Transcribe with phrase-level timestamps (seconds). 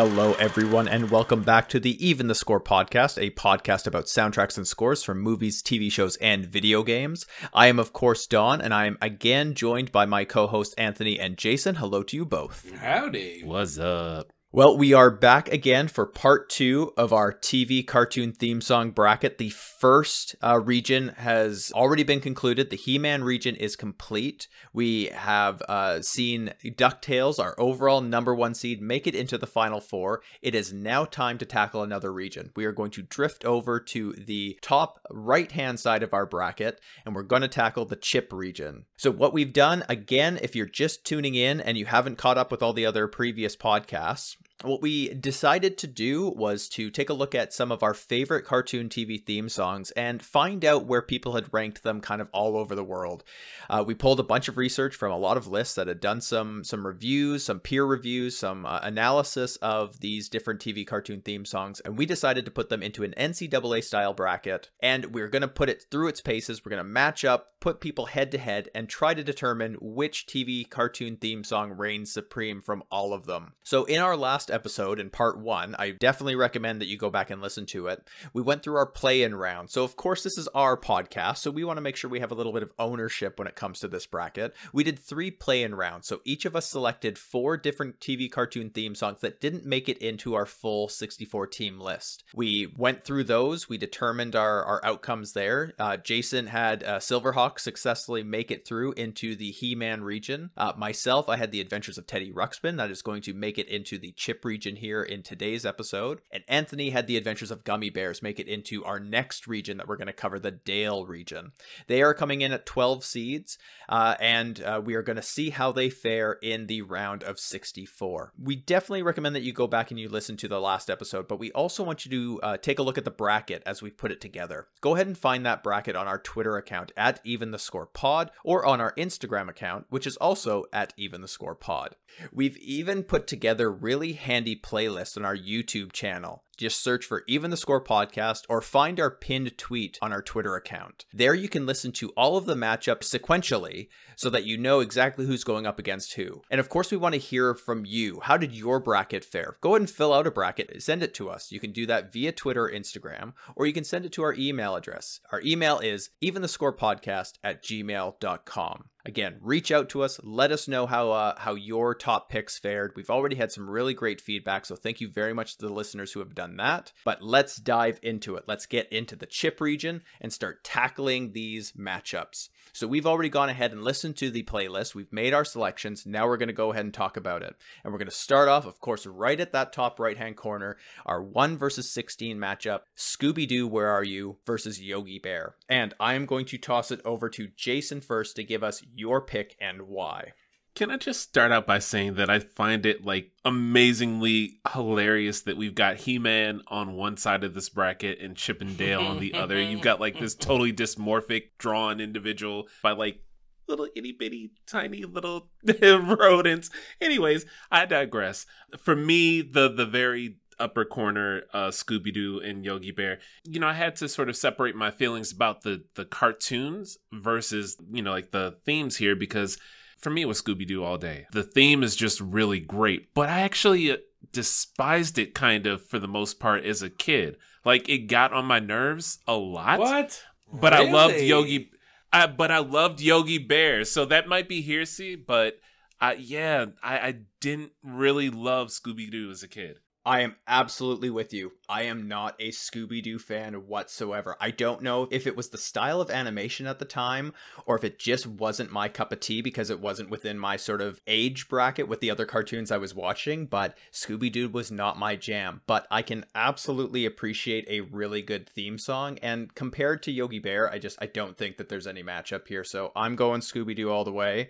[0.00, 4.56] Hello, everyone, and welcome back to the Even the Score podcast, a podcast about soundtracks
[4.56, 7.26] and scores from movies, TV shows, and video games.
[7.52, 11.20] I am, of course, Don, and I am again joined by my co host Anthony
[11.20, 11.74] and Jason.
[11.74, 12.66] Hello to you both.
[12.80, 13.42] Howdy.
[13.44, 14.32] What's up?
[14.52, 19.38] Well, we are back again for part two of our TV cartoon theme song bracket.
[19.38, 22.68] The first uh, region has already been concluded.
[22.68, 24.48] The He Man region is complete.
[24.72, 29.80] We have uh, seen DuckTales, our overall number one seed, make it into the final
[29.80, 30.20] four.
[30.42, 32.50] It is now time to tackle another region.
[32.56, 36.80] We are going to drift over to the top right hand side of our bracket,
[37.06, 38.86] and we're going to tackle the Chip region.
[38.96, 42.50] So, what we've done, again, if you're just tuning in and you haven't caught up
[42.50, 47.14] with all the other previous podcasts, what we decided to do was to take a
[47.14, 51.34] look at some of our favorite cartoon TV theme songs and find out where people
[51.34, 53.24] had ranked them kind of all over the world.
[53.68, 56.20] Uh, we pulled a bunch of research from a lot of lists that had done
[56.20, 61.44] some some reviews, some peer reviews, some uh, analysis of these different TV cartoon theme
[61.44, 64.70] songs, and we decided to put them into an NCAA style bracket.
[64.80, 66.64] And we're going to put it through its paces.
[66.64, 70.26] We're going to match up, put people head to head, and try to determine which
[70.26, 73.54] TV cartoon theme song reigns supreme from all of them.
[73.62, 77.30] So in our last episode, in part one, I definitely recommend that you go back
[77.30, 78.06] and listen to it.
[78.32, 79.70] We went through our play in round.
[79.70, 81.38] So, of course, this is our podcast.
[81.38, 83.56] So, we want to make sure we have a little bit of ownership when it
[83.56, 84.54] comes to this bracket.
[84.72, 86.06] We did three play in rounds.
[86.06, 89.98] So, each of us selected four different TV cartoon theme songs that didn't make it
[89.98, 92.24] into our full 64 team list.
[92.34, 93.68] We went through those.
[93.68, 95.72] We determined our, our outcomes there.
[95.78, 100.50] Uh, Jason had uh, Silverhawk successfully make it through into the He Man region.
[100.56, 102.76] Uh, myself, I had the Adventures of Teddy Ruxpin.
[102.76, 106.20] That is going to make it into the Chip region here in today's episode.
[106.30, 109.88] And Anthony had the Adventures of Gummi Bears make it into our next region that
[109.88, 111.52] we're going to cover, the Dale region.
[111.86, 113.58] They are coming in at 12 seeds,
[113.88, 117.38] uh, and uh, we are going to see how they fare in the round of
[117.38, 118.32] 64.
[118.38, 121.38] We definitely recommend that you go back and you listen to the last episode, but
[121.38, 124.12] we also want you to uh, take a look at the bracket as we've put
[124.12, 124.68] it together.
[124.80, 128.30] Go ahead and find that bracket on our Twitter account at Even the Score Pod
[128.44, 131.96] or on our Instagram account, which is also at Even the Score Pod.
[132.32, 136.44] We've even put together really handy playlists on our YouTube channel.
[136.60, 140.56] Just search for Even the Score podcast or find our pinned tweet on our Twitter
[140.56, 141.06] account.
[141.10, 145.24] There you can listen to all of the matchups sequentially so that you know exactly
[145.24, 146.42] who's going up against who.
[146.50, 148.20] And of course, we want to hear from you.
[148.22, 149.56] How did your bracket fare?
[149.62, 151.50] Go ahead and fill out a bracket, send it to us.
[151.50, 154.34] You can do that via Twitter or Instagram, or you can send it to our
[154.34, 155.20] email address.
[155.32, 158.84] Our email is eventhescorepodcast at gmail.com.
[159.06, 160.20] Again, reach out to us.
[160.22, 162.92] Let us know how uh, how your top picks fared.
[162.94, 166.12] We've already had some really great feedback, so thank you very much to the listeners
[166.12, 166.92] who have done that.
[167.04, 168.44] But let's dive into it.
[168.46, 172.48] Let's get into the chip region and start tackling these matchups.
[172.72, 174.94] So we've already gone ahead and listened to the playlist.
[174.94, 176.06] We've made our selections.
[176.06, 177.56] Now we're going to go ahead and talk about it.
[177.82, 180.76] And we're going to start off, of course, right at that top right hand corner,
[181.04, 185.56] our 1 versus 16 matchup Scooby Doo, Where Are You versus Yogi Bear.
[185.68, 189.20] And I am going to toss it over to Jason first to give us your
[189.20, 190.32] pick and why.
[190.74, 195.56] Can I just start out by saying that I find it like amazingly hilarious that
[195.56, 199.18] we've got He Man on one side of this bracket and Chip and Dale on
[199.18, 199.60] the other.
[199.60, 203.20] You've got like this totally dysmorphic drawn individual by like
[203.68, 205.48] little itty bitty tiny little
[205.82, 206.70] rodents.
[207.00, 208.46] Anyways, I digress.
[208.78, 213.18] For me, the the very upper corner, uh, Scooby Doo and Yogi Bear.
[213.44, 217.76] You know, I had to sort of separate my feelings about the the cartoons versus
[217.90, 219.58] you know like the themes here because
[220.00, 221.26] for me it was Scooby Doo all day.
[221.32, 223.96] The theme is just really great, but I actually uh,
[224.32, 227.36] despised it kind of for the most part as a kid.
[227.64, 229.78] Like it got on my nerves a lot.
[229.78, 230.22] What?
[230.52, 230.88] But really?
[230.88, 231.70] I loved Yogi.
[232.12, 235.14] I, but I loved Yogi Bear, so that might be hearsay.
[235.16, 235.60] But
[236.00, 239.78] I, yeah, I, I didn't really love Scooby Doo as a kid.
[240.04, 241.52] I am absolutely with you.
[241.68, 244.34] I am not a Scooby Doo fan whatsoever.
[244.40, 247.34] I don't know if it was the style of animation at the time
[247.66, 250.80] or if it just wasn't my cup of tea because it wasn't within my sort
[250.80, 254.98] of age bracket with the other cartoons I was watching, but Scooby Doo was not
[254.98, 255.60] my jam.
[255.66, 259.18] But I can absolutely appreciate a really good theme song.
[259.18, 262.64] And compared to Yogi Bear, I just I don't think that there's any matchup here.
[262.64, 264.48] So I'm going Scooby Doo all the way.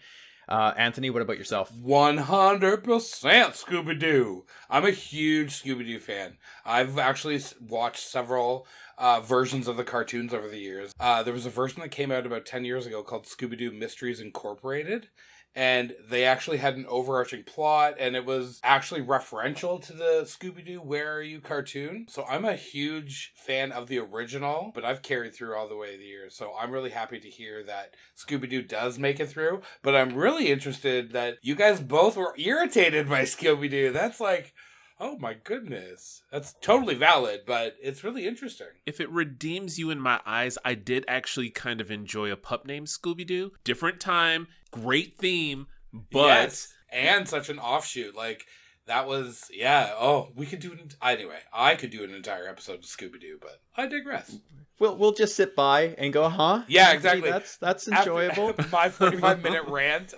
[0.50, 1.72] Uh, Anthony, what about yourself?
[1.72, 4.44] 100% Scooby Doo.
[4.68, 6.38] I'm a huge Scooby Doo fan.
[6.64, 8.66] I've actually watched several
[8.98, 10.92] uh, versions of the cartoons over the years.
[10.98, 13.70] Uh, there was a version that came out about 10 years ago called Scooby Doo
[13.70, 15.08] Mysteries Incorporated
[15.54, 20.80] and they actually had an overarching plot and it was actually referential to the scooby-doo
[20.80, 22.06] where are you cartoon.
[22.08, 25.96] So i'm a huge fan of the original but i've carried through all the way
[25.96, 29.62] the years so i'm really happy to hear that scooby-doo does make it through.
[29.82, 33.92] But i'm really interested that you guys both were irritated by scooby-doo.
[33.92, 34.54] That's like
[35.02, 36.22] Oh my goodness.
[36.30, 38.66] That's totally valid, but it's really interesting.
[38.84, 42.66] If it redeems you in my eyes, I did actually kind of enjoy a pup
[42.66, 43.52] named Scooby Doo.
[43.64, 48.14] Different time, great theme, but Yes, and such an offshoot.
[48.14, 48.44] Like
[48.86, 49.94] that was yeah.
[49.98, 50.96] Oh, we could do it.
[51.02, 54.36] Anyway, I could do an entire episode of Scooby Doo, but I digress.
[54.78, 56.64] We'll we'll just sit by and go, huh?
[56.68, 57.30] Yeah, exactly.
[57.30, 58.50] That's that's enjoyable.
[58.50, 58.64] After enjoyable.
[58.72, 60.12] my forty-five minute rant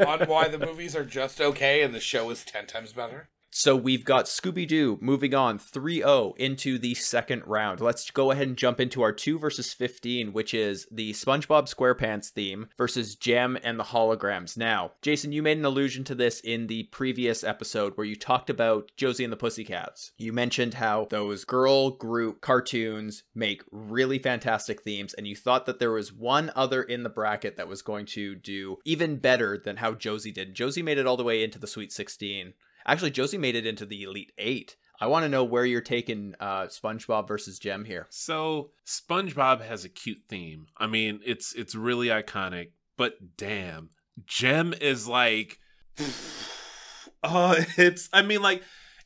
[0.00, 3.28] on why the movies are just okay and the show is ten times better.
[3.50, 7.80] So we've got Scooby Doo moving on 3 0 into the second round.
[7.80, 12.28] Let's go ahead and jump into our 2 versus 15, which is the SpongeBob SquarePants
[12.28, 14.56] theme versus Jem and the Holograms.
[14.56, 18.50] Now, Jason, you made an allusion to this in the previous episode where you talked
[18.50, 20.12] about Josie and the Pussycats.
[20.18, 25.78] You mentioned how those girl group cartoons make really fantastic themes, and you thought that
[25.78, 29.76] there was one other in the bracket that was going to do even better than
[29.76, 30.54] how Josie did.
[30.54, 32.52] Josie made it all the way into the Sweet 16.
[32.86, 34.76] Actually, Josie made it into the Elite Eight.
[35.00, 38.06] I want to know where you're taking uh, SpongeBob versus Jem here.
[38.10, 40.68] So SpongeBob has a cute theme.
[40.78, 43.90] I mean, it's it's really iconic, but damn,
[44.24, 45.58] Jem is like
[47.22, 48.62] oh, it's I mean like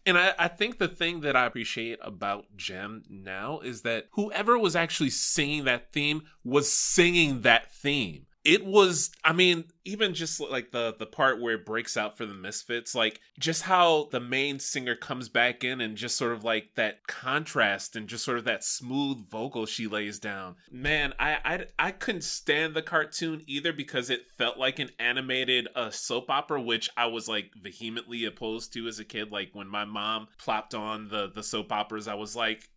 [0.06, 4.58] and I, I think the thing that I appreciate about Jem now is that whoever
[4.58, 8.26] was actually singing that theme was singing that theme.
[8.44, 12.24] It was, I mean, even just like the the part where it breaks out for
[12.24, 16.44] the Misfits, like just how the main singer comes back in and just sort of
[16.44, 20.56] like that contrast and just sort of that smooth vocal she lays down.
[20.70, 25.68] Man, I I, I couldn't stand the cartoon either because it felt like an animated
[25.74, 29.30] uh, soap opera, which I was like vehemently opposed to as a kid.
[29.32, 32.68] Like when my mom plopped on the the soap operas, I was like,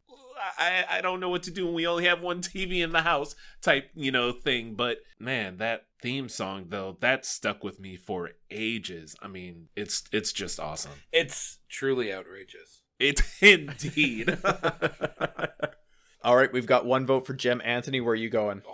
[0.58, 3.02] I, I don't know what to do when we only have one TV in the
[3.02, 4.76] house type, you know, thing.
[4.76, 9.16] But man, that theme song though, that stuck with me for ages.
[9.22, 10.92] I mean, it's it's just awesome.
[11.12, 12.82] It's truly outrageous.
[13.00, 14.38] It's indeed.
[16.24, 18.62] All right, we've got one vote for Jem Anthony, where are you going?
[18.66, 18.74] Oh,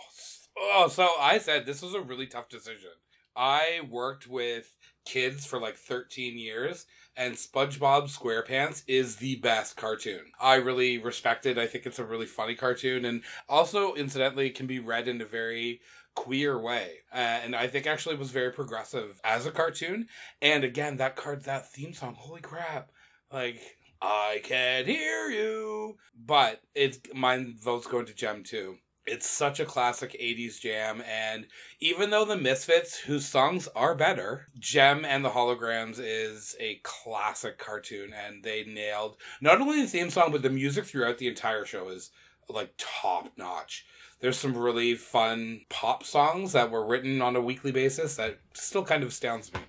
[0.60, 2.92] oh, so I said this was a really tough decision.
[3.36, 4.76] I worked with
[5.10, 6.86] kids for like 13 years,
[7.18, 10.32] and SpongeBob SquarePants is the best cartoon.
[10.40, 11.58] I really respect it.
[11.58, 15.26] I think it's a really funny cartoon, and also, incidentally, can be read in a
[15.26, 15.82] very
[16.16, 20.08] queer way uh, and i think actually was very progressive as a cartoon
[20.42, 22.92] and again that card that theme song holy crap
[23.32, 23.62] like
[24.02, 25.96] i can't hear you
[26.26, 28.76] but it's my vote's going to Jem too
[29.10, 31.48] it's such a classic 80s jam and
[31.80, 37.58] even though the misfits whose songs are better Jem and the holograms is a classic
[37.58, 41.66] cartoon and they nailed not only the theme song but the music throughout the entire
[41.66, 42.12] show is
[42.50, 43.86] like top notch
[44.22, 48.84] there's some really fun pop songs that were written on a weekly basis that still
[48.84, 49.60] kind of astounds me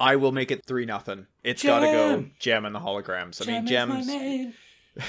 [0.00, 1.26] I will make it 3 nothing.
[1.42, 2.32] It's got to go Jem!
[2.38, 3.42] Jem and the Holograms.
[3.42, 4.54] I mean, Jem is my Jem's name.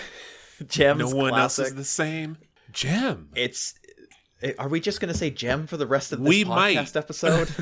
[0.68, 1.64] Jem's no one classic.
[1.64, 2.38] else is the same.
[2.72, 3.30] Jem.
[3.36, 3.76] It's
[4.58, 6.96] are we just going to say Jem for the rest of this We podcast might.
[6.96, 7.50] episode?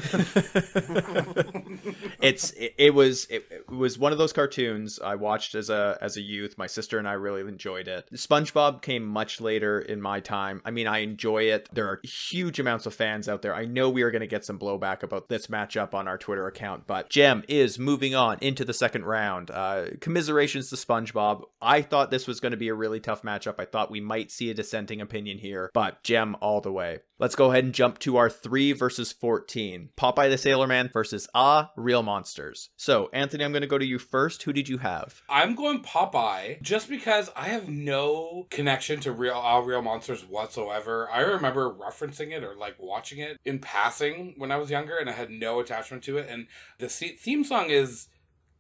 [2.22, 5.98] it's it, it was it, it was one of those cartoons I watched as a
[6.02, 6.58] as a youth.
[6.58, 8.08] My sister and I really enjoyed it.
[8.14, 10.62] SpongeBob came much later in my time.
[10.66, 11.70] I mean, I enjoy it.
[11.74, 13.56] There are huge amounts of fans out there.
[13.56, 16.48] I know we are going to get some blowback about this matchup on our Twitter
[16.48, 19.50] account, but Jem is moving on into the second round.
[19.50, 21.44] Uh, commiserations to SpongeBob.
[21.62, 23.56] I thought this was going to be a really tough matchup.
[23.58, 27.00] I thought we might see a dissenting opinion here, but Jem all the way.
[27.20, 29.90] Let's go ahead and jump to our 3 versus 14.
[29.98, 32.70] Popeye the Sailor Man versus Ah Real Monsters.
[32.78, 34.44] So, Anthony, I'm going to go to you first.
[34.44, 35.22] Who did you have?
[35.30, 41.10] I'm going Popeye just because I have no connection to real all real monsters whatsoever.
[41.12, 45.10] I remember referencing it or like watching it in passing when I was younger, and
[45.10, 46.28] I had no attachment to it.
[46.30, 46.48] And
[46.78, 48.10] the theme song is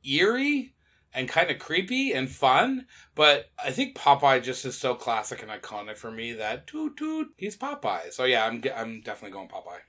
[0.03, 0.73] eerie
[1.13, 5.51] and kind of creepy and fun, but I think Popeye just is so classic and
[5.51, 8.11] iconic for me that toot toot, he's Popeye.
[8.11, 9.81] So yeah, I'm I'm definitely going Popeye.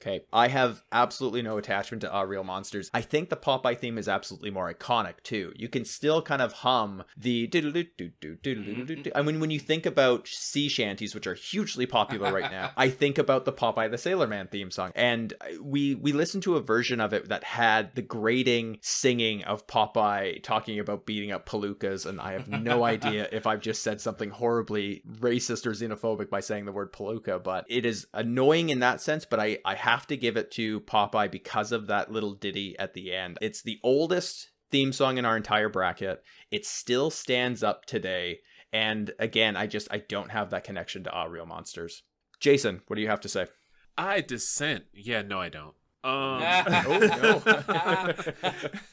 [0.00, 2.90] Okay, I have absolutely no attachment to Ah Real Monsters.
[2.94, 5.52] I think the Popeye theme is absolutely more iconic too.
[5.56, 7.50] You can still kind of hum the.
[9.14, 12.88] I mean, when you think about sea shanties, which are hugely popular right now, I
[12.88, 16.62] think about the Popeye the Sailor Man theme song, and we we listened to a
[16.62, 22.06] version of it that had the grating singing of Popeye talking about beating up palookas,
[22.06, 26.40] and I have no idea if I've just said something horribly racist or xenophobic by
[26.40, 29.26] saying the word palooka, but it is annoying in that sense.
[29.26, 32.94] But I I have to give it to Popeye because of that little ditty at
[32.94, 33.38] the end.
[33.40, 36.22] It's the oldest theme song in our entire bracket.
[36.50, 38.40] It still stands up today.
[38.72, 42.02] And again, I just I don't have that connection to Ah Real Monsters.
[42.38, 43.46] Jason, what do you have to say?
[43.98, 44.84] I dissent.
[44.94, 45.74] Yeah, no, I don't.
[46.02, 46.42] Um,
[46.86, 48.12] Oh,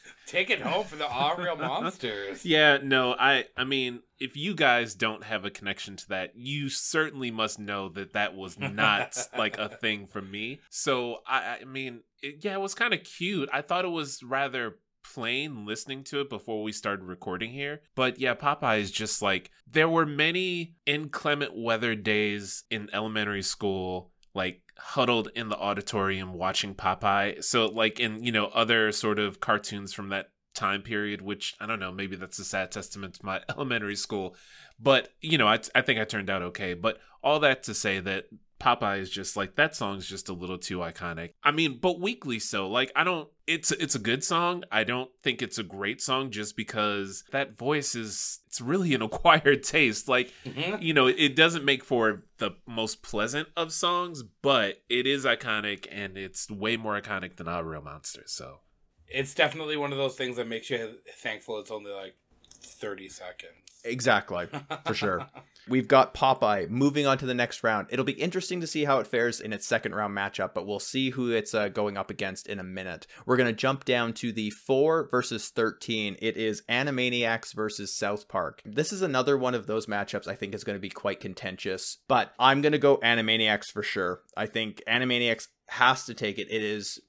[0.28, 2.44] Take it home for the All Real Monsters.
[2.44, 6.68] Yeah, no, I I mean, if you guys don't have a connection to that, you
[6.68, 10.60] certainly must know that that was not like a thing for me.
[10.68, 13.48] So I I mean, it, yeah, it was kind of cute.
[13.54, 17.80] I thought it was rather plain listening to it before we started recording here.
[17.94, 24.12] But yeah, Popeye is just like there were many inclement weather days in elementary school
[24.34, 27.42] like huddled in the auditorium watching Popeye.
[27.42, 31.66] So like in, you know, other sort of cartoons from that time period, which I
[31.66, 34.36] don't know, maybe that's a sad testament to my elementary school.
[34.80, 36.74] But, you know, I, I think I turned out okay.
[36.74, 38.26] But all that to say that
[38.60, 41.30] Popeye is just like that song's just a little too iconic.
[41.42, 42.68] I mean, but weakly so.
[42.68, 44.64] Like I don't it's it's a good song.
[44.72, 49.02] I don't think it's a great song just because that voice is it's really an
[49.08, 50.08] acquired taste.
[50.08, 50.82] Like, Mhm.
[50.82, 55.86] you know, it doesn't make for the most pleasant of songs, but it is iconic
[55.90, 58.32] and it's way more iconic than Our Real Monsters.
[58.32, 58.60] So
[59.06, 62.14] It's definitely one of those things that makes you thankful it's only like
[62.60, 63.52] 30 seconds.
[63.84, 64.48] Exactly,
[64.84, 65.26] for sure.
[65.68, 67.88] We've got Popeye moving on to the next round.
[67.90, 70.80] It'll be interesting to see how it fares in its second round matchup, but we'll
[70.80, 73.06] see who it's uh, going up against in a minute.
[73.26, 76.16] We're going to jump down to the 4 versus 13.
[76.20, 78.62] It is Animaniacs versus South Park.
[78.64, 81.98] This is another one of those matchups I think is going to be quite contentious,
[82.08, 84.22] but I'm going to go Animaniacs for sure.
[84.36, 86.48] I think Animaniacs has to take it.
[86.50, 87.00] It is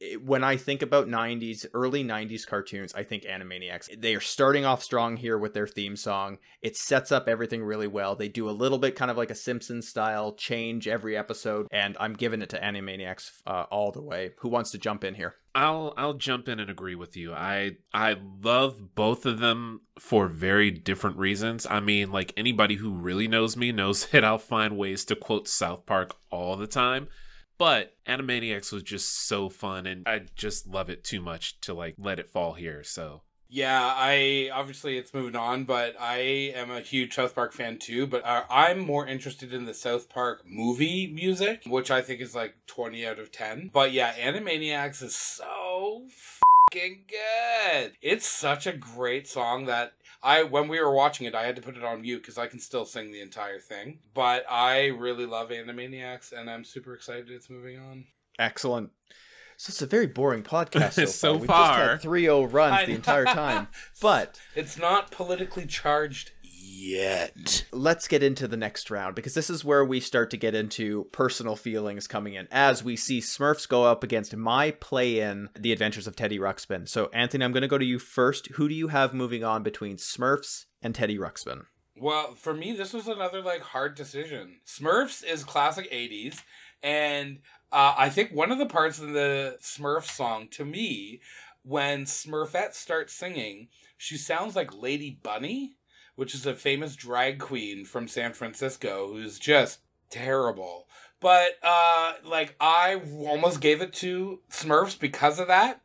[0.00, 4.00] it- when I think about 90s, early 90s cartoons, I think Animaniacs.
[4.00, 6.38] They are starting off strong here with their theme song.
[6.62, 8.16] It sets up everything really well.
[8.16, 11.96] They do a little bit kind of like a Simpsons style change every episode, and
[12.00, 14.30] I'm giving it to Animaniacs uh, all the way.
[14.38, 15.34] Who wants to jump in here?
[15.54, 17.32] I'll I'll jump in and agree with you.
[17.32, 21.66] I I love both of them for very different reasons.
[21.68, 25.48] I mean, like anybody who really knows me knows that I'll find ways to quote
[25.48, 27.08] South Park all the time.
[27.58, 31.94] But Animaniacs was just so fun and I just love it too much to like
[31.98, 32.82] let it fall here.
[32.82, 36.18] So Yeah, I obviously it's moving on, but I
[36.54, 38.06] am a huge South Park fan too.
[38.06, 42.54] But I'm more interested in the South Park movie music, which I think is like
[42.66, 43.70] 20 out of 10.
[43.72, 46.08] But yeah, Animaniacs is so
[46.72, 47.92] good.
[48.02, 49.92] It's such a great song that
[50.22, 52.46] I, when we were watching it, I had to put it on mute because I
[52.46, 54.00] can still sing the entire thing.
[54.14, 58.04] But I really love Animaniacs, and I'm super excited it's moving on.
[58.38, 58.90] Excellent.
[59.58, 61.40] So it's a very boring podcast so, So far.
[61.40, 63.68] We just had 3-0 runs I the entire time.
[64.00, 66.32] But It's not politically charged
[66.76, 67.64] yet.
[67.72, 71.04] let's get into the next round because this is where we start to get into
[71.12, 75.72] personal feelings coming in as we see Smurfs go up against my play in The
[75.72, 76.88] Adventures of Teddy Ruxpin.
[76.88, 78.48] So, Anthony, I'm going to go to you first.
[78.54, 81.64] Who do you have moving on between Smurfs and Teddy Ruxpin?
[81.98, 84.60] Well, for me, this was another like hard decision.
[84.66, 86.42] Smurfs is classic '80s,
[86.82, 87.38] and
[87.72, 91.20] uh, I think one of the parts in the Smurfs song, to me,
[91.62, 95.75] when Smurfette starts singing, she sounds like Lady Bunny,
[96.16, 99.80] which is a famous drag queen from San Francisco who's just
[100.10, 100.88] terrible.
[101.20, 105.80] But uh, like I almost gave it to Smurfs because of that.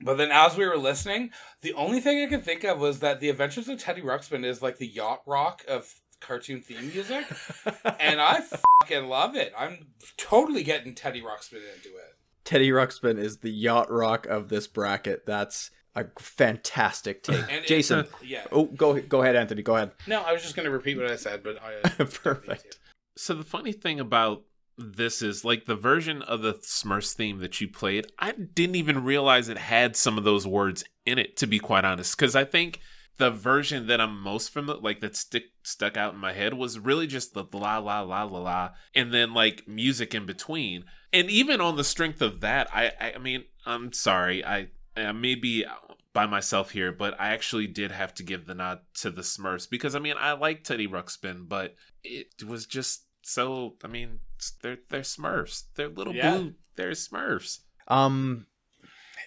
[0.00, 3.18] But then as we were listening, the only thing I could think of was that
[3.20, 7.26] The Adventures of Teddy Ruxpin is like the yacht rock of cartoon theme music.
[7.98, 9.52] and I fucking love it.
[9.56, 12.16] I'm totally getting Teddy Ruxpin into it.
[12.44, 15.26] Teddy Ruxpin is the yacht rock of this bracket.
[15.26, 17.40] That's a fantastic take.
[17.42, 18.06] And it- Jason.
[18.24, 18.44] Yeah.
[18.52, 19.62] Oh, go go ahead, Anthony.
[19.62, 19.92] Go ahead.
[20.06, 21.76] No, I was just going to repeat what I said, but I.
[21.84, 22.78] Uh, Perfect.
[23.16, 24.42] So the funny thing about
[24.76, 29.02] this is like the version of the Smurfs theme that you played, I didn't even
[29.02, 32.16] realize it had some of those words in it, to be quite honest.
[32.16, 32.80] Because I think
[33.16, 36.78] the version that I'm most familiar, like that stick stuck out in my head, was
[36.78, 40.84] really just the la la la la la, and then like music in between.
[41.12, 44.68] And even on the strength of that, I I, I mean, I'm sorry, I,
[45.06, 45.64] I may be
[46.12, 49.68] by myself here, but I actually did have to give the nod to the Smurfs
[49.68, 53.76] because I mean I like Teddy Ruxpin, but it was just so.
[53.84, 54.20] I mean,
[54.62, 55.64] they're they're Smurfs.
[55.76, 56.36] They're little Yeah.
[56.36, 56.54] blue.
[56.76, 57.58] They're Smurfs.
[57.88, 58.46] Um,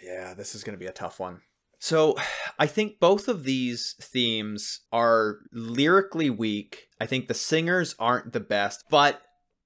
[0.03, 1.41] yeah, this is going to be a tough one.
[1.79, 2.15] So,
[2.59, 6.87] I think both of these themes are lyrically weak.
[6.99, 9.21] I think the singers aren't the best, but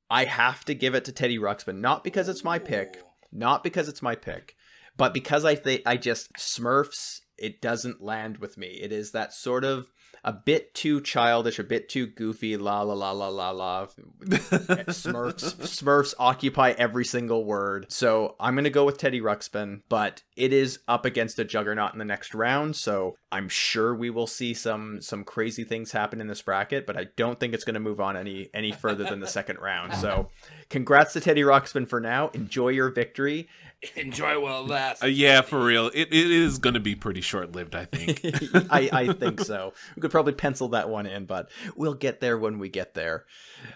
[0.10, 3.02] I have to give it to Teddy Ruxpin, not because it's my pick,
[3.34, 4.56] not because it's my pick,
[4.98, 7.22] but because I think I just Smurfs.
[7.38, 8.80] It doesn't land with me.
[8.82, 9.92] It is that sort of
[10.24, 12.56] a bit too childish, a bit too goofy.
[12.56, 13.86] La la la la la la.
[14.26, 17.88] Smurfs Smurfs occupy every single word.
[17.90, 22.00] So I'm gonna go with Teddy Ruxpin, but it is up against a juggernaut in
[22.00, 22.76] the next round.
[22.76, 26.98] So I'm sure we will see some some crazy things happen in this bracket, but
[26.98, 29.94] I don't think it's going to move on any any further than the second round.
[29.96, 30.30] So,
[30.70, 32.30] congrats to Teddy Ruxpin for now.
[32.30, 33.48] Enjoy your victory.
[33.96, 35.04] Enjoy while it lasts.
[35.04, 35.88] Uh, yeah, for real.
[35.88, 38.22] It, it is going to be pretty short lived, I think.
[38.72, 39.74] I, I think so.
[39.96, 43.26] We could probably pencil that one in, but we'll get there when we get there.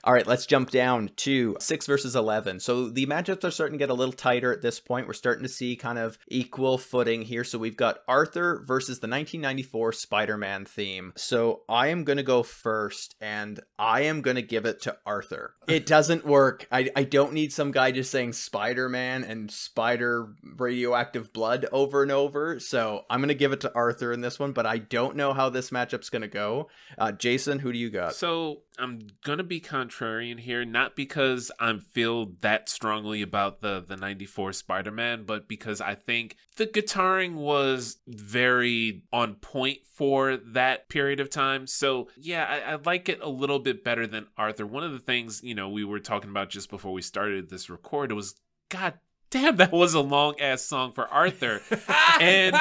[0.03, 2.59] All right, let's jump down to six versus 11.
[2.59, 5.07] So the matchups are starting to get a little tighter at this point.
[5.07, 6.17] We're starting to see kind of
[6.49, 7.43] equal footing here.
[7.43, 11.13] So we've got Arthur versus the 1994 Spider Man theme.
[11.15, 14.97] So I am going to go first, and I am going to give it to
[15.05, 15.53] Arthur.
[15.67, 16.67] It doesn't work.
[16.71, 22.01] I, I don't need some guy just saying Spider Man and Spider radioactive blood over
[22.01, 22.59] and over.
[22.59, 25.33] So I'm going to give it to Arthur in this one, but I don't know
[25.33, 26.69] how this matchup's going to go.
[26.97, 28.15] Uh, Jason, who do you got?
[28.15, 33.97] So I'm gonna be contrarian here, not because I feel that strongly about the the
[33.97, 41.19] '94 Spider-Man, but because I think the guitaring was very on point for that period
[41.19, 41.67] of time.
[41.67, 44.65] So yeah, I, I like it a little bit better than Arthur.
[44.65, 47.69] One of the things you know we were talking about just before we started this
[47.69, 48.35] record was
[48.69, 48.93] God
[49.29, 51.61] damn that was a long ass song for arthur
[52.19, 52.55] and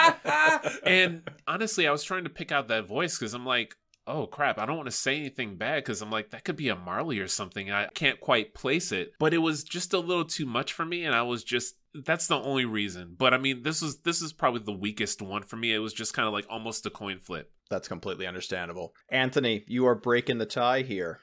[0.84, 3.74] and honestly i was trying to pick out that voice because i'm like
[4.08, 6.68] oh crap, I don't want to say anything bad because I'm like, that could be
[6.68, 7.70] a Marley or something.
[7.70, 9.12] I can't quite place it.
[9.18, 12.26] But it was just a little too much for me, and I was just that's
[12.26, 13.14] the only reason.
[13.16, 15.72] But I mean, this was this is probably the weakest one for me.
[15.74, 17.52] It was just kind of like almost a coin flip.
[17.70, 18.94] That's completely understandable.
[19.10, 21.20] Anthony, you are breaking the tie here.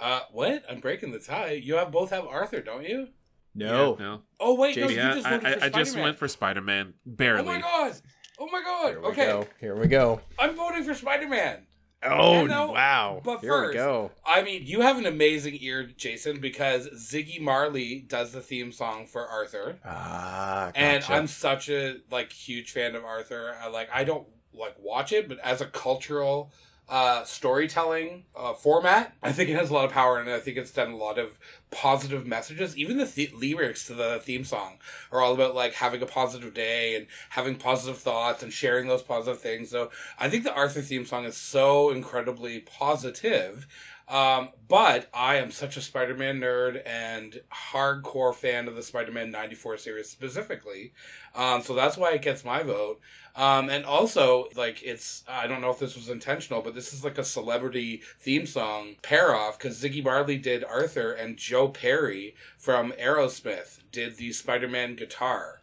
[0.00, 0.64] Uh, what?
[0.70, 1.52] I'm breaking the tie.
[1.52, 3.08] You have both have Arthur, don't you?
[3.54, 3.96] No.
[3.98, 4.20] Yeah, no.
[4.38, 6.02] Oh wait, no, Yeah, just I, I, for I just Spider-Man.
[6.04, 7.42] went for Spider Man Barely.
[7.42, 7.94] Oh my god!
[8.38, 8.90] Oh my god!
[8.90, 9.46] Here we Okay, go.
[9.58, 10.20] Here we go.
[10.38, 11.66] I'm voting for Spider-Man.
[12.02, 13.20] Oh, know, wow.
[13.24, 14.10] but Here first- we go.
[14.24, 19.06] I mean, you have an amazing ear, Jason, because Ziggy Marley does the theme song
[19.06, 19.78] for Arthur.
[19.84, 20.78] Ah, gotcha.
[20.78, 23.56] and I'm such a like huge fan of Arthur.
[23.60, 26.52] I like I don't like watch it, but as a cultural
[26.88, 30.56] uh, storytelling uh, format, I think it has a lot of power, and I think
[30.56, 31.38] it's done a lot of
[31.70, 32.76] positive messages.
[32.78, 34.78] Even the th- lyrics to the theme song
[35.12, 39.02] are all about like having a positive day and having positive thoughts and sharing those
[39.02, 39.68] positive things.
[39.70, 43.66] So I think the Arthur theme song is so incredibly positive.
[44.08, 47.40] Um, but I am such a Spider-Man nerd and
[47.72, 50.92] hardcore fan of the Spider-Man 94 series specifically.
[51.34, 53.00] Um, so that's why it gets my vote.
[53.36, 57.04] Um, and also, like, it's, I don't know if this was intentional, but this is
[57.04, 62.34] like a celebrity theme song pair off because Ziggy Marley did Arthur and Joe Perry
[62.56, 65.60] from Aerosmith did the Spider-Man guitar.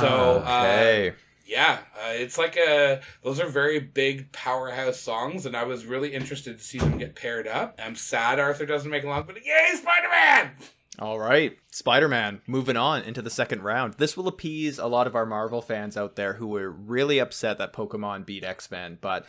[0.00, 1.14] So, uh, okay.
[1.48, 3.00] Yeah, uh, it's like a.
[3.22, 7.16] Those are very big powerhouse songs, and I was really interested to see them get
[7.16, 7.80] paired up.
[7.82, 10.50] I'm sad Arthur doesn't make along, but yay, Spider Man!
[10.98, 13.94] All right, Spider Man, moving on into the second round.
[13.94, 17.56] This will appease a lot of our Marvel fans out there who were really upset
[17.58, 19.24] that Pokemon beat X Men, but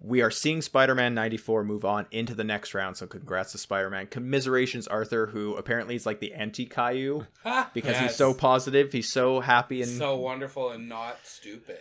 [0.00, 3.58] we are seeing Spider Man 94 move on into the next round, so congrats to
[3.58, 4.06] Spider Man.
[4.06, 7.26] Commiserations, Arthur, who apparently is like the anti Caillou
[7.74, 11.80] because he's so positive, he's so happy, and so wonderful and not stupid.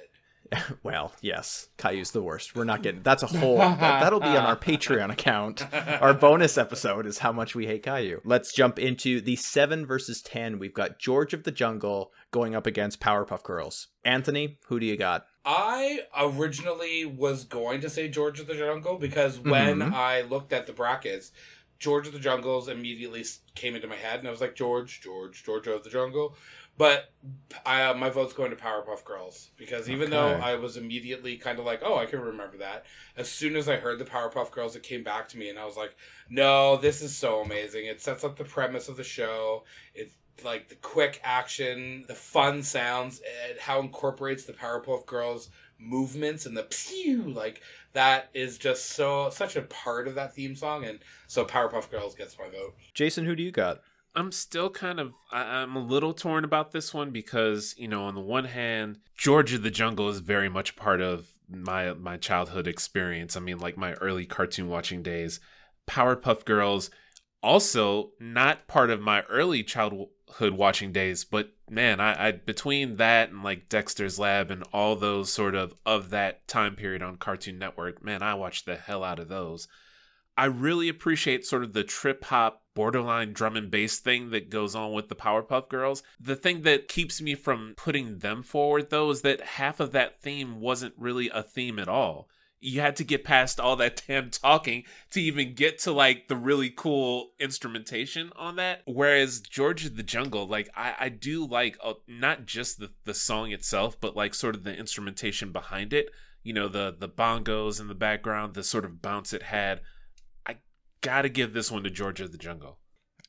[0.84, 2.56] well, yes, Caillou's the worst.
[2.56, 5.66] We're not getting that's a whole that, that'll be on our Patreon account.
[6.02, 8.22] Our bonus episode is how much we hate Caillou.
[8.24, 10.60] Let's jump into the seven versus ten.
[10.60, 13.88] We've got George of the Jungle going up against Powerpuff Girls.
[14.04, 15.26] Anthony, who do you got?
[15.46, 19.94] I originally was going to say George of the Jungle because when Mhm.
[19.94, 21.32] I looked at the brackets,
[21.80, 23.24] George of the Jungles immediately
[23.56, 26.36] came into my head, and I was like, George, George, George of the Jungle.
[26.80, 27.12] But
[27.66, 31.60] I, uh, my vote's going to Powerpuff Girls because even though I was immediately kind
[31.60, 32.86] of like, oh, I can remember that.
[33.18, 35.66] As soon as I heard the Powerpuff Girls, it came back to me, and I
[35.66, 35.94] was like,
[36.30, 37.88] no, this is so amazing.
[37.88, 39.66] It sets up the premise of the show.
[39.94, 45.50] It's like the quick action, the fun sounds, and how it incorporates the Powerpuff Girls
[45.82, 47.62] movements and the pew like
[47.94, 52.16] that is just so such a part of that theme song and so Powerpuff Girls
[52.16, 52.76] gets my vote.
[52.94, 53.80] Jason, who do you got?
[54.20, 58.04] I'm still kind of I, I'm a little torn about this one because you know
[58.04, 62.18] on the one hand George of the Jungle is very much part of my my
[62.18, 63.38] childhood experience.
[63.38, 65.40] I mean like my early cartoon watching days.
[65.88, 66.92] Powerpuff Girls
[67.42, 73.30] also not part of my early childhood watching days, but man, I, I between that
[73.30, 77.58] and like Dexter's Lab and all those sort of of that time period on Cartoon
[77.58, 79.70] Network, man, I watched the hell out of those.
[80.38, 84.74] I really appreciate sort of the trip hop, borderline drum and bass thing that goes
[84.74, 86.02] on with the Powerpuff Girls.
[86.18, 90.22] The thing that keeps me from putting them forward, though, is that half of that
[90.22, 92.30] theme wasn't really a theme at all.
[92.62, 96.38] You had to get past all that damn talking to even get to like the
[96.38, 98.84] really cool instrumentation on that.
[98.86, 103.14] Whereas George of the Jungle, like I, I do like uh, not just the, the
[103.14, 106.12] song itself, but like sort of the instrumentation behind it
[106.42, 109.82] you know, the the bongos in the background, the sort of bounce it had.
[111.02, 112.80] I gotta give this one to George of the Jungle.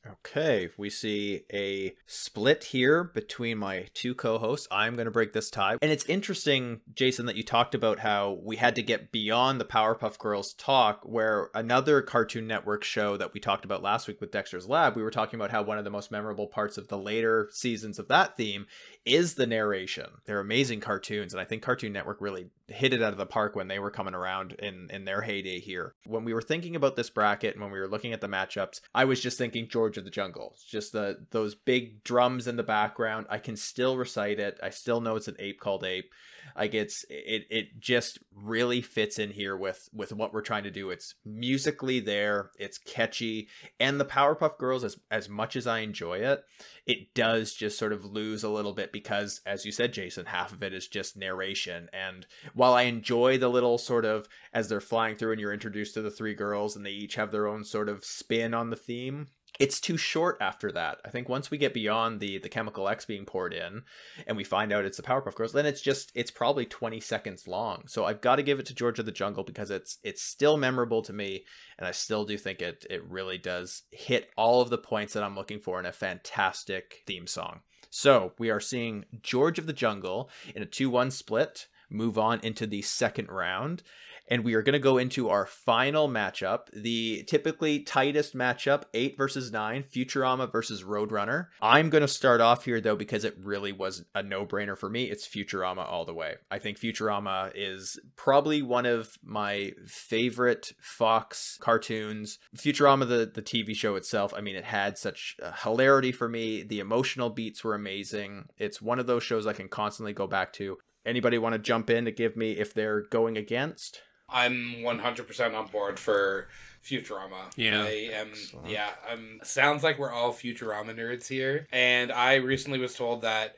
[0.05, 4.67] Okay, we see a split here between my two co hosts.
[4.71, 5.77] I'm going to break this tie.
[5.79, 9.65] And it's interesting, Jason, that you talked about how we had to get beyond the
[9.65, 14.31] Powerpuff Girls talk, where another Cartoon Network show that we talked about last week with
[14.31, 16.97] Dexter's Lab, we were talking about how one of the most memorable parts of the
[16.97, 18.65] later seasons of that theme
[19.05, 20.07] is the narration.
[20.25, 23.55] They're amazing cartoons, and I think Cartoon Network really hit it out of the park
[23.55, 25.95] when they were coming around in in their heyday here.
[26.05, 28.81] When we were thinking about this bracket and when we were looking at the matchups,
[28.93, 30.55] I was just thinking George of the Jungle.
[30.67, 33.27] Just the those big drums in the background.
[33.29, 34.59] I can still recite it.
[34.61, 36.11] I still know it's an ape called ape.
[36.55, 40.71] Like it's it it just really fits in here with with what we're trying to
[40.71, 40.89] do.
[40.89, 43.47] It's musically there, it's catchy,
[43.79, 46.43] and the Powerpuff Girls as as much as I enjoy it,
[46.85, 50.51] it does just sort of lose a little bit because as you said Jason, half
[50.51, 54.81] of it is just narration and while I enjoy the little sort of as they're
[54.81, 57.63] flying through and you're introduced to the three girls and they each have their own
[57.63, 59.27] sort of spin on the theme,
[59.59, 60.99] it's too short after that.
[61.05, 63.83] I think once we get beyond the the chemical X being poured in
[64.25, 67.47] and we find out it's the Powerpuff Girls, then it's just it's probably 20 seconds
[67.47, 67.83] long.
[67.87, 70.57] So I've got to give it to George of the Jungle because it's it's still
[70.57, 71.45] memorable to me
[71.77, 75.23] and I still do think it it really does hit all of the points that
[75.23, 77.61] I'm looking for in a fantastic theme song.
[77.93, 82.65] So, we are seeing George of the Jungle in a 2-1 split move on into
[82.65, 83.83] the second round
[84.27, 89.17] and we are going to go into our final matchup, the typically tightest matchup, 8
[89.17, 91.47] versus 9, Futurama versus Roadrunner.
[91.61, 95.05] I'm going to start off here though because it really was a no-brainer for me.
[95.05, 96.35] It's Futurama all the way.
[96.49, 102.39] I think Futurama is probably one of my favorite Fox cartoons.
[102.55, 106.63] Futurama the the TV show itself, I mean it had such hilarity for me.
[106.63, 108.45] The emotional beats were amazing.
[108.57, 110.77] It's one of those shows I can constantly go back to.
[111.05, 114.01] Anybody want to jump in to give me if they're going against?
[114.31, 116.47] I'm 100% on board for
[116.83, 117.51] Futurama.
[117.55, 117.83] Yeah.
[117.83, 118.31] I am,
[118.65, 121.67] yeah, um, sounds like we're all Futurama nerds here.
[121.71, 123.55] And I recently was told that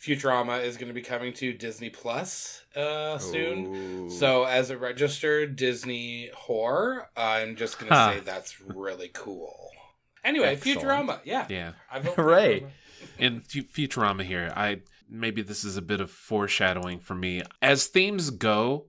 [0.00, 3.66] Futurama is going to be coming to Disney Plus uh, soon.
[3.74, 4.10] Ooh.
[4.10, 8.12] So, as a registered Disney whore, I'm just going to Huh.
[8.12, 9.70] say that's really cool.
[10.22, 10.80] Anyway, Excellent.
[10.80, 11.46] Futurama, yeah.
[11.48, 11.72] Yeah.
[11.90, 12.60] I vote for Hooray.
[12.60, 12.70] Futurama.
[13.18, 17.42] in Futurama here, I maybe this is a bit of foreshadowing for me.
[17.62, 18.86] As themes go,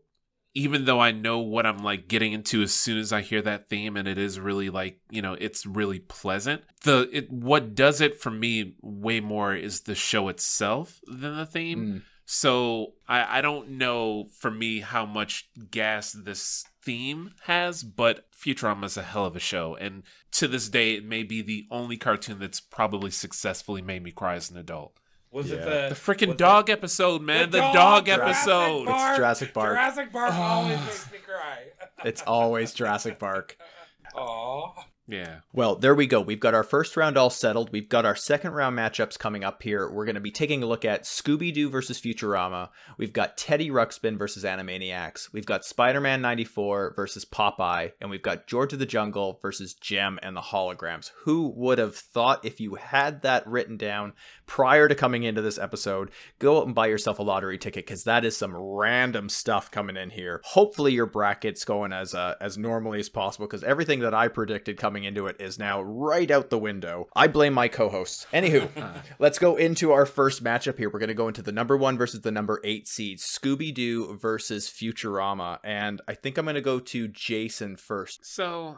[0.57, 3.69] even though I know what I'm like getting into as soon as I hear that
[3.69, 6.63] theme and it is really like, you know, it's really pleasant.
[6.83, 11.45] The it what does it for me way more is the show itself than the
[11.45, 11.85] theme.
[11.85, 12.01] Mm.
[12.25, 18.85] So I, I don't know for me how much gas this theme has, but Futurama
[18.85, 19.75] is a hell of a show.
[19.75, 24.11] And to this day, it may be the only cartoon that's probably successfully made me
[24.11, 24.97] cry as an adult.
[25.31, 27.49] Was it the The freaking was dog episode, man.
[27.49, 28.85] The The, dog, dog, episode.
[28.87, 29.09] Park.
[29.09, 29.73] It's Jurassic Park.
[29.73, 31.63] Jurassic Park always makes me cry.
[32.05, 33.57] It's always Jurassic Park.
[34.15, 34.73] Aw.
[35.07, 35.39] Yeah.
[35.53, 36.19] Well, there we go.
[36.19, 37.71] We've got our first round all settled.
[37.71, 39.89] We've got our second round matchups coming up here.
[39.89, 42.69] We're going to be taking a look at Scooby Doo versus Futurama.
[42.97, 45.31] We've got Teddy Ruxpin versus Animaniacs.
[45.31, 47.93] We've got Spider Man 94 versus Popeye.
[48.01, 51.11] And we've got George of the Jungle versus Jem and the Holograms.
[51.23, 54.11] Who would have thought if you had that written down
[54.45, 56.11] prior to coming into this episode?
[56.37, 59.95] Go out and buy yourself a lottery ticket because that is some random stuff coming
[59.95, 60.41] in here.
[60.43, 64.75] Hopefully, your bracket's going as uh, as normally as possible because everything that I predicted
[64.77, 67.07] coming into it is now right out the window.
[67.15, 68.27] I blame my co-hosts.
[68.33, 69.01] Anywho, uh.
[69.19, 70.89] let's go into our first matchup here.
[70.89, 74.17] We're going to go into the number one versus the number eight seed Scooby Doo
[74.17, 78.25] versus Futurama, and I think I'm going to go to Jason first.
[78.25, 78.77] So,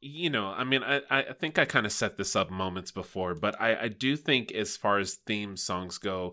[0.00, 3.34] you know, I mean, I, I think I kind of set this up moments before,
[3.34, 6.32] but I, I do think as far as theme songs go,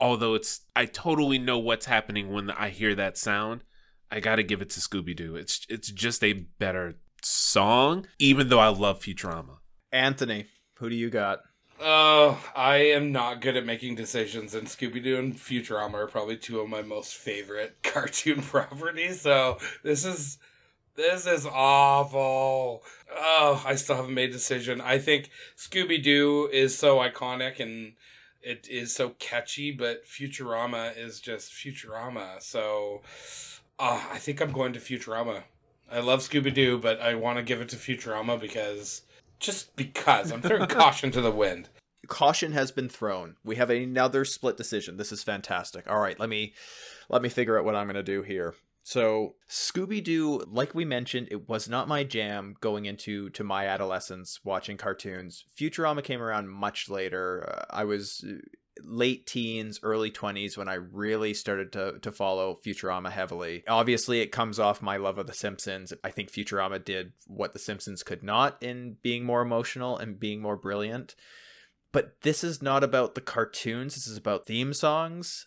[0.00, 3.62] although it's, I totally know what's happening when I hear that sound,
[4.10, 5.36] I got to give it to Scooby Doo.
[5.36, 9.58] It's, it's just a better song, even though I love Futurama.
[9.92, 10.46] Anthony,
[10.78, 11.40] who do you got?
[11.80, 16.36] Oh, I am not good at making decisions, and Scooby Doo and Futurama are probably
[16.36, 19.20] two of my most favorite cartoon properties.
[19.20, 20.38] So this is
[20.96, 22.84] this is awful.
[23.12, 24.80] Oh, I still haven't made a decision.
[24.80, 27.94] I think Scooby Doo is so iconic and
[28.40, 32.40] it is so catchy, but Futurama is just Futurama.
[32.42, 33.02] So,
[33.78, 35.44] uh, I think I'm going to Futurama.
[35.90, 39.02] I love Scooby Doo, but I want to give it to Futurama because
[39.38, 41.68] just because I'm throwing caution to the wind.
[42.08, 43.36] caution has been thrown.
[43.44, 44.96] We have another split decision.
[44.96, 45.88] This is fantastic.
[45.88, 46.54] All right, let me
[47.08, 48.54] let me figure out what I'm going to do here.
[48.86, 53.66] So, Scooby Doo, like we mentioned, it was not my jam going into to my
[53.66, 55.46] adolescence watching cartoons.
[55.58, 57.48] Futurama came around much later.
[57.48, 58.22] Uh, I was
[58.82, 63.64] late teens, early 20s when I really started to to follow Futurama heavily.
[63.68, 65.92] Obviously, it comes off my love of the Simpsons.
[66.02, 70.40] I think Futurama did what the Simpsons could not in being more emotional and being
[70.40, 71.14] more brilliant.
[71.92, 73.94] But this is not about the cartoons.
[73.94, 75.46] This is about theme songs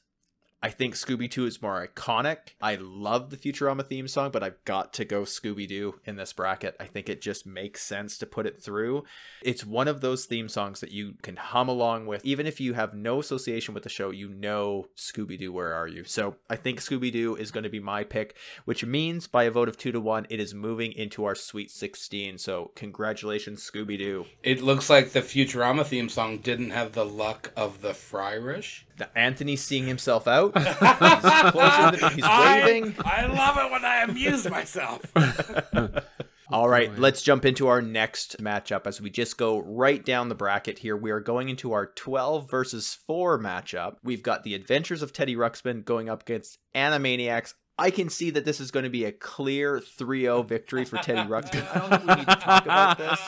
[0.61, 2.37] I think Scooby Doo is more iconic.
[2.59, 6.33] I love the Futurama theme song, but I've got to go Scooby Doo in this
[6.33, 6.75] bracket.
[6.79, 9.03] I think it just makes sense to put it through.
[9.43, 12.73] It's one of those theme songs that you can hum along with, even if you
[12.73, 14.09] have no association with the show.
[14.09, 16.03] You know Scooby Doo, where are you?
[16.03, 19.51] So I think Scooby Doo is going to be my pick, which means by a
[19.51, 22.39] vote of two to one, it is moving into our Sweet 16.
[22.39, 24.25] So congratulations, Scooby Doo.
[24.41, 28.85] It looks like the Futurama theme song didn't have the luck of the Fryrish.
[29.15, 30.57] Anthony's seeing himself out.
[30.57, 32.95] He's the, he's waving.
[33.03, 35.11] I, I love it when I amuse myself.
[36.49, 40.35] All right, let's jump into our next matchup as we just go right down the
[40.35, 40.95] bracket here.
[40.95, 43.97] We are going into our 12 versus 4 matchup.
[44.01, 47.53] We've got the Adventures of Teddy Ruxpin going up against Animaniacs.
[47.77, 51.19] I can see that this is going to be a clear 3-0 victory for Teddy
[51.29, 51.67] Ruxpin.
[51.75, 53.19] I don't think we need to talk about this.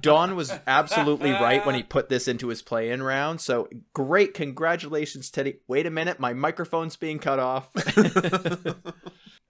[0.00, 3.40] Don was absolutely right when he put this into his play-in round.
[3.40, 5.58] So great, congratulations, Teddy.
[5.66, 7.68] Wait a minute, my microphone's being cut off.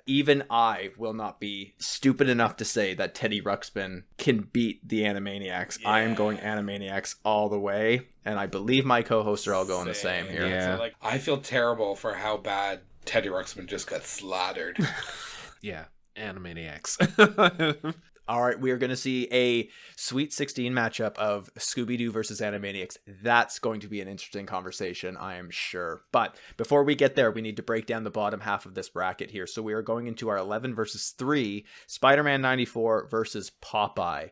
[0.06, 5.02] Even I will not be stupid enough to say that Teddy Ruxpin can beat the
[5.02, 5.84] Animaniacs.
[5.84, 9.86] I am going Animaniacs all the way, and I believe my co-hosts are all going
[9.86, 10.46] the same here.
[10.46, 10.76] Yeah.
[10.76, 14.78] So, like, I feel terrible for how bad Teddy Ruxpin just got slaughtered.
[15.60, 17.94] Yeah, Animaniacs.
[18.28, 22.42] All right, we are going to see a Sweet 16 matchup of Scooby Doo versus
[22.42, 22.98] Animaniacs.
[23.22, 26.02] That's going to be an interesting conversation, I am sure.
[26.12, 28.90] But before we get there, we need to break down the bottom half of this
[28.90, 29.46] bracket here.
[29.46, 34.28] So we are going into our 11 versus 3, Spider Man 94 versus Popeye.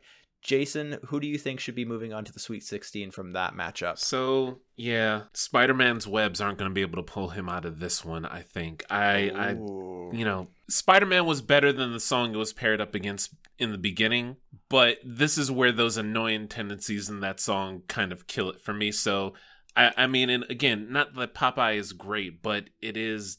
[0.47, 3.55] Jason, who do you think should be moving on to the Sweet 16 from that
[3.55, 3.99] matchup?
[3.99, 7.81] so yeah, Spider Man's webs aren't going to be able to pull him out of
[7.81, 8.25] this one.
[8.25, 8.85] I think.
[8.89, 12.95] I, I, you know, Spider Man was better than the song it was paired up
[12.95, 14.37] against in the beginning,
[14.69, 18.73] but this is where those annoying tendencies in that song kind of kill it for
[18.73, 18.93] me.
[18.93, 19.35] So,
[19.75, 23.39] I, I mean, and again, not that Popeye is great, but it is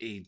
[0.00, 0.24] a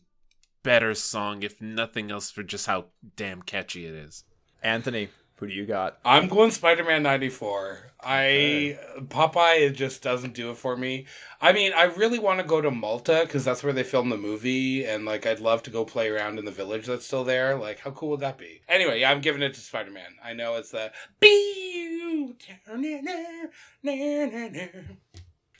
[0.63, 4.25] better song, if nothing else, for just how damn catchy it is.
[4.61, 5.07] Anthony,
[5.39, 5.97] who do you got?
[6.03, 7.91] I'm going Spider Man 94.
[8.01, 11.05] I Popeye it just doesn't do it for me.
[11.41, 14.17] I mean, I really want to go to Malta because that's where they filmed the
[14.17, 17.55] movie, and like I'd love to go play around in the village that's still there.
[17.55, 18.61] Like, how cool would that be?
[18.67, 20.15] Anyway, yeah, I'm giving it to Spider Man.
[20.23, 20.91] I know it's the.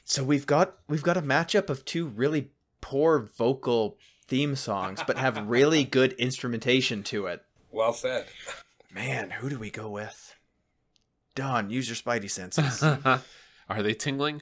[0.04, 5.18] So we've got we've got a matchup of two really poor vocal theme songs, but
[5.18, 7.44] have really good instrumentation to it.
[7.72, 8.26] Well said.
[8.91, 10.36] Man, who do we go with?
[11.36, 12.84] Don, use your spidey senses.
[13.69, 14.41] Are they tingling?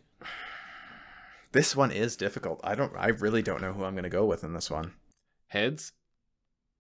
[1.52, 2.60] this one is difficult.
[2.64, 4.94] I don't I really don't know who I'm gonna go with in this one.
[5.48, 5.92] Heads?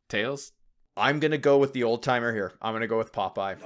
[0.09, 0.51] Tails?
[0.95, 2.53] I'm gonna go with the old timer here.
[2.61, 3.57] I'm gonna go with Popeye.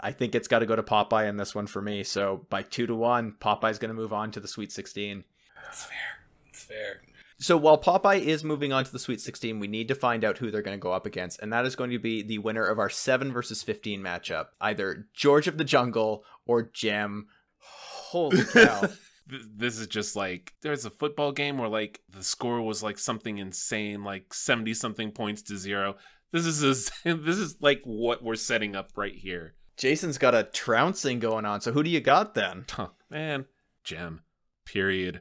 [0.00, 2.04] I think it's gotta go to Popeye in this one for me.
[2.04, 5.24] So by two to one, Popeye's gonna move on to the Sweet Sixteen.
[5.64, 5.98] That's fair.
[6.46, 7.02] That's fair.
[7.44, 10.38] So while Popeye is moving on to the Sweet 16, we need to find out
[10.38, 12.64] who they're going to go up against, and that is going to be the winner
[12.64, 14.46] of our 7 versus 15 matchup.
[14.62, 17.26] Either George of the Jungle or Jem.
[17.58, 18.88] Holy cow.
[19.26, 23.36] This is just like there's a football game where like the score was like something
[23.36, 25.96] insane, like seventy something points to zero.
[26.32, 26.62] This is
[27.04, 29.54] a, this is like what we're setting up right here.
[29.76, 32.64] Jason's got a trouncing going on, so who do you got then?
[32.70, 33.44] Huh, man,
[33.82, 34.22] gem.
[34.64, 35.20] Period.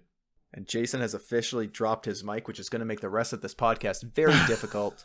[0.55, 3.41] And Jason has officially dropped his mic, which is going to make the rest of
[3.41, 5.03] this podcast very difficult.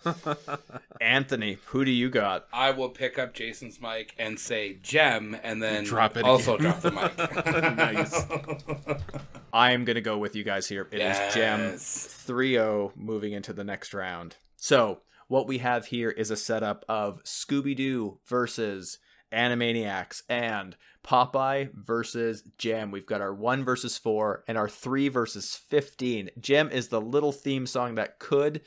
[1.01, 2.47] Anthony, who do you got?
[2.53, 6.79] I will pick up Jason's mic and say Jem, and then Drop it also again.
[6.79, 7.77] drop the mic.
[7.77, 8.25] Nice.
[9.53, 10.87] I am going to go with you guys here.
[10.91, 12.07] It is Jem Yes.
[12.27, 14.37] 3 0 moving into the next round.
[14.57, 18.99] So, what we have here is a setup of Scooby Doo versus
[19.33, 22.91] Animaniacs and Popeye versus Jem.
[22.91, 26.31] We've got our 1 versus 4 and our 3 versus 15.
[26.39, 28.61] Jem is the little theme song that could.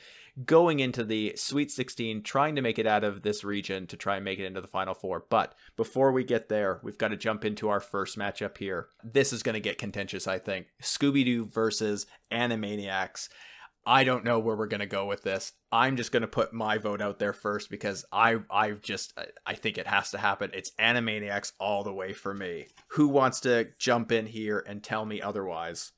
[0.46, 4.16] Going into the Sweet 16, trying to make it out of this region to try
[4.16, 5.26] and make it into the Final Four.
[5.28, 8.88] But before we get there, we've got to jump into our first matchup here.
[9.04, 10.68] This is going to get contentious, I think.
[10.82, 13.28] Scooby Doo versus Animaniacs.
[13.84, 15.52] I don't know where we're gonna go with this.
[15.72, 19.78] I'm just gonna put my vote out there first because I I just I think
[19.78, 20.50] it has to happen.
[20.54, 22.66] It's Animaniacs all the way for me.
[22.88, 25.92] Who wants to jump in here and tell me otherwise?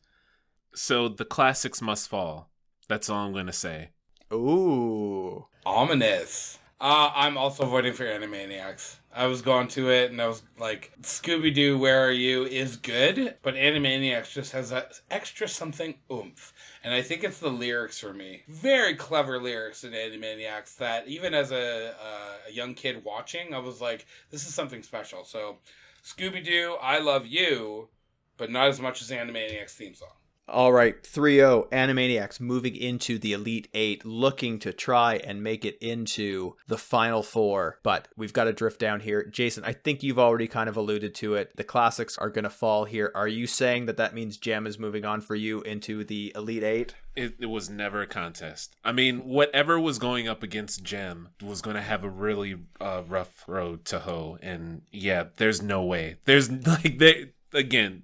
[0.75, 2.51] So the classics must fall.
[2.89, 3.91] That's all I'm gonna say.
[4.33, 6.59] Ooh, Ominous.
[6.85, 8.97] Uh, I'm also voting for Animaniacs.
[9.11, 12.77] I was going to it and I was like, Scooby Doo, Where Are You is
[12.77, 16.53] good, but Animaniacs just has that extra something oomph.
[16.83, 18.43] And I think it's the lyrics for me.
[18.49, 23.61] Very clever lyrics in Animaniacs that even as a, uh, a young kid watching, I
[23.61, 25.25] was like, this is something special.
[25.25, 25.57] So,
[26.05, 27.89] Scooby Doo, I Love You,
[28.37, 30.11] but not as much as Animaniacs theme song.
[30.47, 35.65] All right, 3 0 Animaniacs moving into the Elite Eight, looking to try and make
[35.65, 37.79] it into the Final Four.
[37.83, 39.25] But we've got to drift down here.
[39.25, 41.57] Jason, I think you've already kind of alluded to it.
[41.57, 43.11] The classics are going to fall here.
[43.15, 46.63] Are you saying that that means Jem is moving on for you into the Elite
[46.63, 46.95] Eight?
[47.17, 48.77] It, it was never a contest.
[48.85, 53.03] I mean, whatever was going up against Jem was going to have a really uh,
[53.07, 54.37] rough road to hoe.
[54.43, 56.17] And yeah, there's no way.
[56.27, 58.03] There's like, they, again,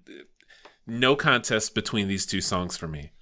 [0.90, 3.12] no contest between these two songs for me.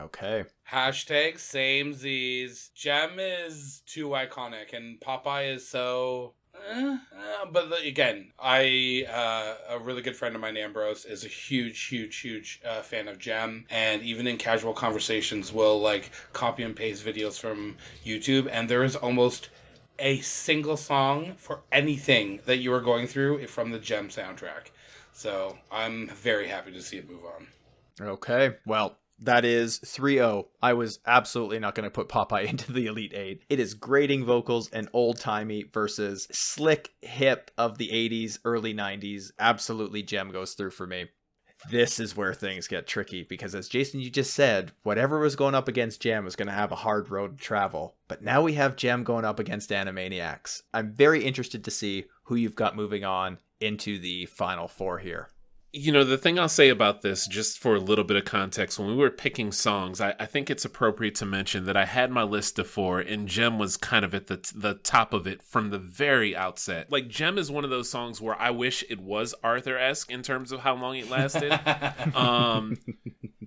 [0.00, 0.44] Okay.
[0.70, 2.70] Hashtag same Z's.
[2.74, 6.34] Jem is too iconic, and Popeye is so.
[6.70, 11.28] Eh, uh, but again, I uh, a really good friend of mine, Ambrose, is a
[11.28, 16.62] huge, huge, huge uh, fan of Jem, and even in casual conversations, will like copy
[16.62, 19.50] and paste videos from YouTube, and there is almost
[19.98, 24.70] a single song for anything that you are going through from the Jem soundtrack.
[25.18, 27.48] So I'm very happy to see it move on.
[28.00, 28.54] Okay.
[28.64, 30.46] Well, that is 3-0.
[30.62, 33.42] I was absolutely not going to put Popeye into the Elite 8.
[33.48, 39.32] It is grating vocals and old-timey versus slick hip of the 80s, early 90s.
[39.40, 41.06] Absolutely Jem goes through for me.
[41.68, 45.56] This is where things get tricky because as Jason you just said, whatever was going
[45.56, 47.96] up against Jem was going to have a hard road to travel.
[48.06, 50.62] But now we have Jem going up against Animaniacs.
[50.72, 55.28] I'm very interested to see who you've got moving on into the final four here.
[55.70, 58.78] You know, the thing I'll say about this, just for a little bit of context,
[58.78, 62.10] when we were picking songs, I, I think it's appropriate to mention that I had
[62.10, 65.42] my list of four, and Jem was kind of at the the top of it
[65.42, 66.90] from the very outset.
[66.90, 70.22] Like Jem is one of those songs where I wish it was Arthur esque in
[70.22, 71.52] terms of how long it lasted.
[72.16, 72.78] um,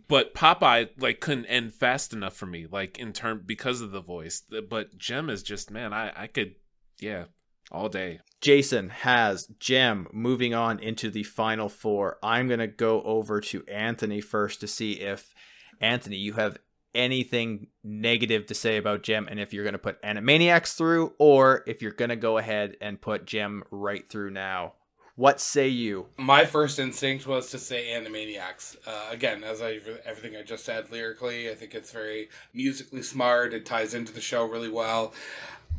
[0.07, 3.99] but Popeye like couldn't end fast enough for me, like in term because of the
[3.99, 4.43] voice.
[4.69, 6.53] But Jem is just man, I I could
[6.99, 7.25] yeah
[7.71, 8.19] all day.
[8.41, 12.17] Jason has Jem moving on into the final four.
[12.23, 15.33] I'm going to go over to Anthony first to see if,
[15.79, 16.57] Anthony, you have
[16.93, 21.63] anything negative to say about Jem and if you're going to put Animaniacs through or
[21.67, 24.73] if you're going to go ahead and put Jem right through now.
[25.15, 26.07] What say you?
[26.17, 28.77] My first instinct was to say Animaniacs.
[28.87, 33.53] Uh, again, as I everything I just said lyrically, I think it's very musically smart.
[33.53, 35.13] It ties into the show really well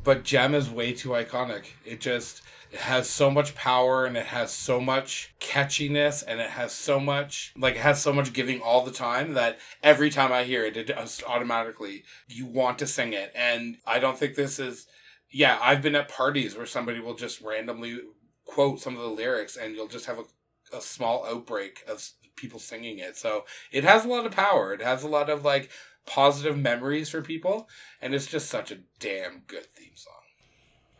[0.05, 1.67] but Jem is way too iconic.
[1.85, 6.51] It just it has so much power and it has so much catchiness and it
[6.51, 10.33] has so much like it has so much giving all the time that every time
[10.33, 13.31] I hear it, it just automatically you want to sing it.
[13.35, 14.87] And I don't think this is
[15.31, 17.99] yeah, I've been at parties where somebody will just randomly
[18.45, 22.59] quote some of the lyrics and you'll just have a, a small outbreak of people
[22.59, 23.17] singing it.
[23.17, 24.73] So it has a lot of power.
[24.73, 25.71] It has a lot of like
[26.07, 27.69] positive memories for people,
[28.01, 30.13] and it's just such a damn good theme song.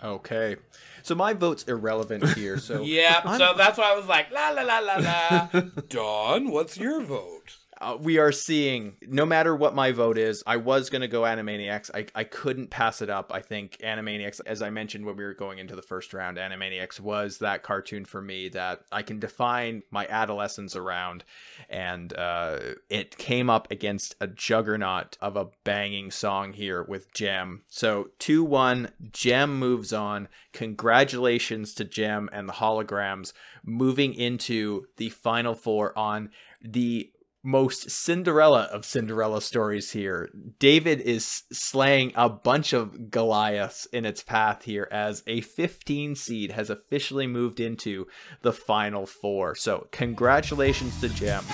[0.03, 0.57] Okay.
[1.03, 2.59] So my vote's irrelevant here.
[2.59, 5.49] So yeah, so that's why I was like, la la la la la.
[5.89, 7.59] Don, what's your vote?
[7.83, 11.23] Uh, we are seeing no matter what my vote is i was going to go
[11.23, 11.91] animaniacs.
[11.95, 13.33] I, I couldn't pass it up.
[13.35, 17.01] I think animaniacs as i mentioned when we were going into the first round animaniacs
[17.01, 21.25] was that cartoon for me that i can define my adolescence around.
[21.69, 27.63] And uh, it came up against a juggernaut of a banging song here with Jem.
[27.69, 30.29] so 2-1 Jem moves on.
[30.53, 33.33] Congratulations to Jem and the holograms
[33.65, 36.31] moving into the final four on
[36.63, 37.11] the
[37.43, 40.31] most Cinderella of Cinderella stories here.
[40.59, 46.53] David is slaying a bunch of Goliaths in its path here as a 15 seed
[46.53, 48.07] has officially moved into
[48.43, 49.55] the final four.
[49.55, 51.45] So, congratulations to Jem.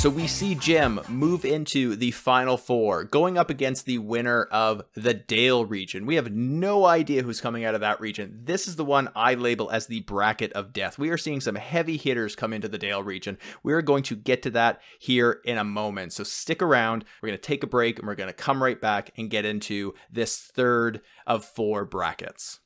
[0.00, 4.80] So we see Jem move into the final four, going up against the winner of
[4.94, 6.06] the Dale region.
[6.06, 8.40] We have no idea who's coming out of that region.
[8.44, 10.98] This is the one I label as the bracket of death.
[10.98, 13.36] We are seeing some heavy hitters come into the Dale region.
[13.62, 16.14] We are going to get to that here in a moment.
[16.14, 17.04] So stick around.
[17.20, 19.44] We're going to take a break and we're going to come right back and get
[19.44, 22.60] into this third of four brackets.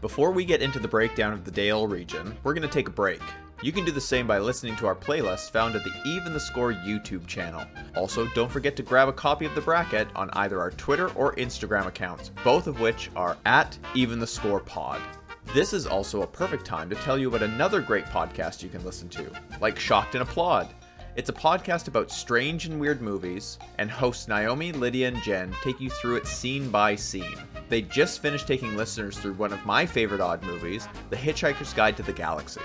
[0.00, 2.92] Before we get into the breakdown of the Dale region, we're going to take a
[2.92, 3.20] break.
[3.62, 6.40] You can do the same by listening to our playlist found at the Even the
[6.40, 7.66] Score YouTube channel.
[7.94, 11.34] Also, don't forget to grab a copy of the bracket on either our Twitter or
[11.34, 15.02] Instagram accounts, both of which are at Even the Score Pod.
[15.52, 18.82] This is also a perfect time to tell you about another great podcast you can
[18.82, 19.30] listen to,
[19.60, 20.70] like Shocked and Applaud.
[21.16, 25.80] It's a podcast about strange and weird movies, and hosts Naomi, Lydia, and Jen take
[25.80, 27.36] you through it scene by scene.
[27.68, 31.96] They just finished taking listeners through one of my favorite odd movies, The Hitchhiker's Guide
[31.96, 32.60] to the Galaxy.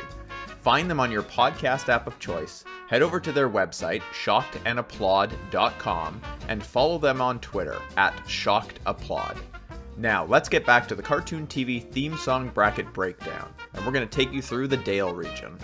[0.60, 6.64] Find them on your podcast app of choice, head over to their website, shockedandapplaud.com, and
[6.64, 9.38] follow them on Twitter at shockedapplaud.
[9.98, 14.08] Now, let's get back to the Cartoon TV theme song bracket breakdown, and we're going
[14.08, 15.58] to take you through the Dale region.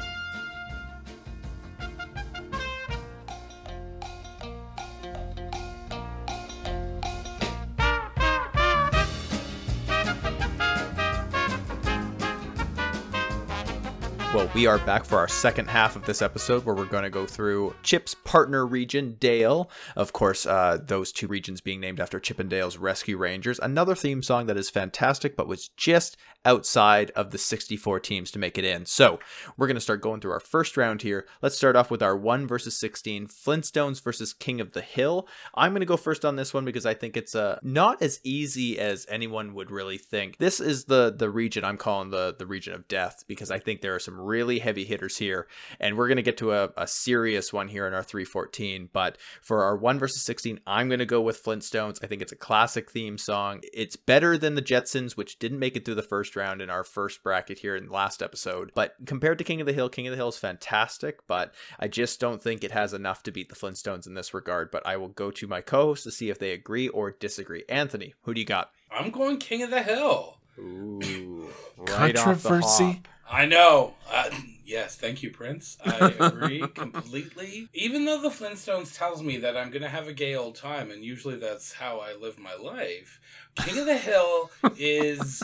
[14.54, 17.26] We are back for our second half of this episode where we're going to go
[17.26, 19.70] through Chip's partner region, Dale.
[19.96, 23.60] Of course, uh, those two regions being named after Chip and Dale's Rescue Rangers.
[23.60, 28.40] Another theme song that is fantastic, but was just outside of the 64 teams to
[28.40, 28.86] make it in.
[28.86, 29.20] So
[29.58, 31.28] we're going to start going through our first round here.
[31.42, 35.28] Let's start off with our 1 versus 16 Flintstones versus King of the Hill.
[35.54, 38.20] I'm going to go first on this one because I think it's uh, not as
[38.24, 40.38] easy as anyone would really think.
[40.38, 43.82] This is the, the region I'm calling the, the region of death because I think
[43.82, 45.48] there are some really heavy hitters here.
[45.80, 48.90] And we're going to get to a, a serious one here in our 314.
[48.92, 52.00] But for our 1 versus 16, I'm going to go with Flintstones.
[52.04, 53.62] I think it's a classic theme song.
[53.72, 56.84] It's better than the Jetsons, which didn't make it through the first round in our
[56.84, 58.72] first bracket here in the last episode.
[58.74, 61.88] But compared to King of the Hill, King of the Hill is fantastic, but I
[61.88, 64.72] just don't think it has enough to beat the Flintstones in this regard.
[64.72, 67.64] But I will go to my co host to see if they agree or disagree.
[67.70, 68.72] Anthony, who do you got?
[68.92, 70.38] I'm going King of the Hill.
[70.60, 73.02] Ooh, right Controversy.
[73.32, 73.94] I know.
[74.12, 74.30] Uh,
[74.66, 75.78] yes, thank you, Prince.
[75.84, 77.70] I agree completely.
[77.74, 80.92] Even though the Flintstones tells me that I'm going to have a gay old time,
[80.92, 83.22] and usually that's how I live my life,
[83.56, 85.44] King of the Hill is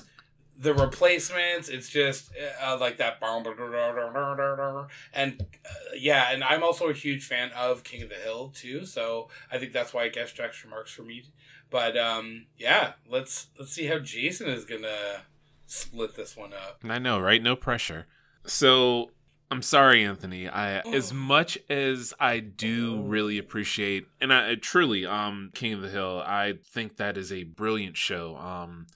[0.60, 1.70] the Refreshments.
[1.70, 2.32] It's just
[2.62, 3.20] uh, like that.
[5.14, 8.86] And uh, yeah, and I'm also a huge fan of King of the Hill too.
[8.86, 11.24] So I think that's why it gets extra marks for me.
[11.70, 15.22] But um, yeah, let's let's see how Jason is gonna
[15.68, 16.82] split this one up.
[16.88, 17.42] I know, right?
[17.42, 18.08] No pressure.
[18.46, 19.12] So
[19.52, 20.50] I'm sorry, Anthony.
[20.50, 20.94] I oh.
[20.94, 26.24] as much as I do really appreciate and I truly um King of the Hill,
[26.26, 28.36] I think that is a brilliant show.
[28.38, 28.88] Um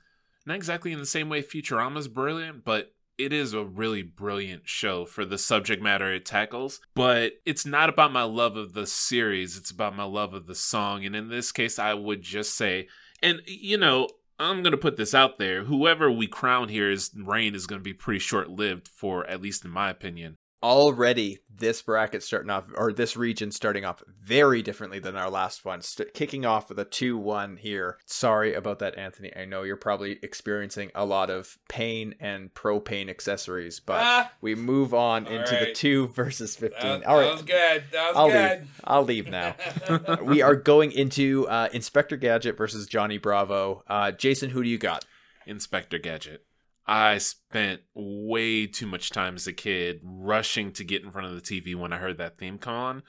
[0.46, 5.06] not exactly in the same way Futurama's brilliant, but it is a really brilliant show
[5.06, 6.82] for the subject matter it tackles.
[6.96, 10.56] But it's not about my love of the series, it's about my love of the
[10.56, 11.06] song.
[11.06, 12.88] And in this case, I would just say,
[13.22, 14.10] and you know,
[14.42, 15.66] I'm going to put this out there.
[15.66, 19.42] Whoever we crown here is reign is going to be pretty short lived, for at
[19.42, 24.62] least in my opinion already this bracket starting off or this region starting off very
[24.62, 25.82] differently than our last one.
[25.82, 27.98] St- kicking off with a 2-1 here.
[28.06, 29.32] Sorry about that anthony.
[29.36, 34.56] I know you're probably experiencing a lot of pain and propane accessories but ah, we
[34.56, 35.68] move on into right.
[35.68, 37.26] the 2 versus 15 that, all right.
[37.26, 37.84] that was good.
[37.92, 38.60] That was i'll good.
[38.60, 39.56] leave i'll leave now.
[40.22, 43.84] We are going into uh, inspector gadget versus johnny bravo.
[43.88, 45.06] Uh, jason who do you got?
[45.46, 46.46] Inspector gadget
[46.92, 51.34] I spent way too much time as a kid rushing to get in front of
[51.34, 53.04] the TV when I heard that theme come on.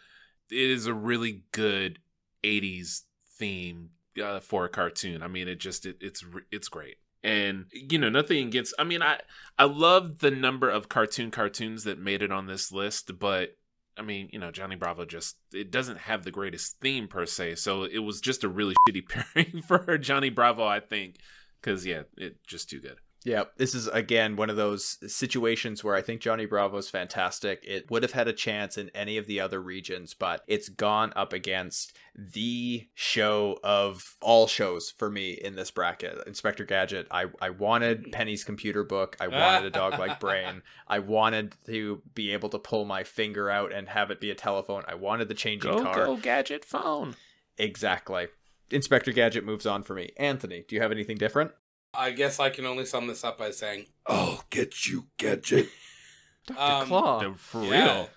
[0.53, 1.99] It is a really good
[2.45, 3.01] 80s
[3.37, 3.91] theme
[4.22, 5.20] uh, for a cartoon.
[5.20, 6.99] I mean, it just it, it's it's great.
[7.24, 9.18] And you know, nothing against I mean, I
[9.59, 13.57] I love the number of cartoon cartoons that made it on this list, but
[13.99, 17.57] I mean, you know, Johnny Bravo just it doesn't have the greatest theme per se.
[17.57, 21.16] So it was just a really shitty pairing for Johnny Bravo, I think,
[21.62, 22.99] cuz yeah, it just too good.
[23.25, 27.62] Yeah, this is again one of those situations where I think Johnny Bravo is fantastic.
[27.66, 31.12] It would have had a chance in any of the other regions, but it's gone
[31.14, 36.18] up against the show of all shows for me in this bracket.
[36.27, 37.07] Inspector Gadget.
[37.11, 39.16] I, I wanted Penny's computer book.
[39.20, 40.62] I wanted a dog like brain.
[40.89, 44.35] I wanted to be able to pull my finger out and have it be a
[44.35, 44.83] telephone.
[44.89, 46.07] I wanted the changing go, car.
[46.07, 47.14] Go gadget phone.
[47.57, 48.29] Exactly.
[48.70, 50.11] Inspector Gadget moves on for me.
[50.16, 51.53] Anthony, do you have anything different?
[51.95, 55.68] I guess I can only sum this up by saying, "I'll get you, Gadget."
[56.47, 56.61] Dr.
[56.61, 58.11] Um, Claw, for yeah, real.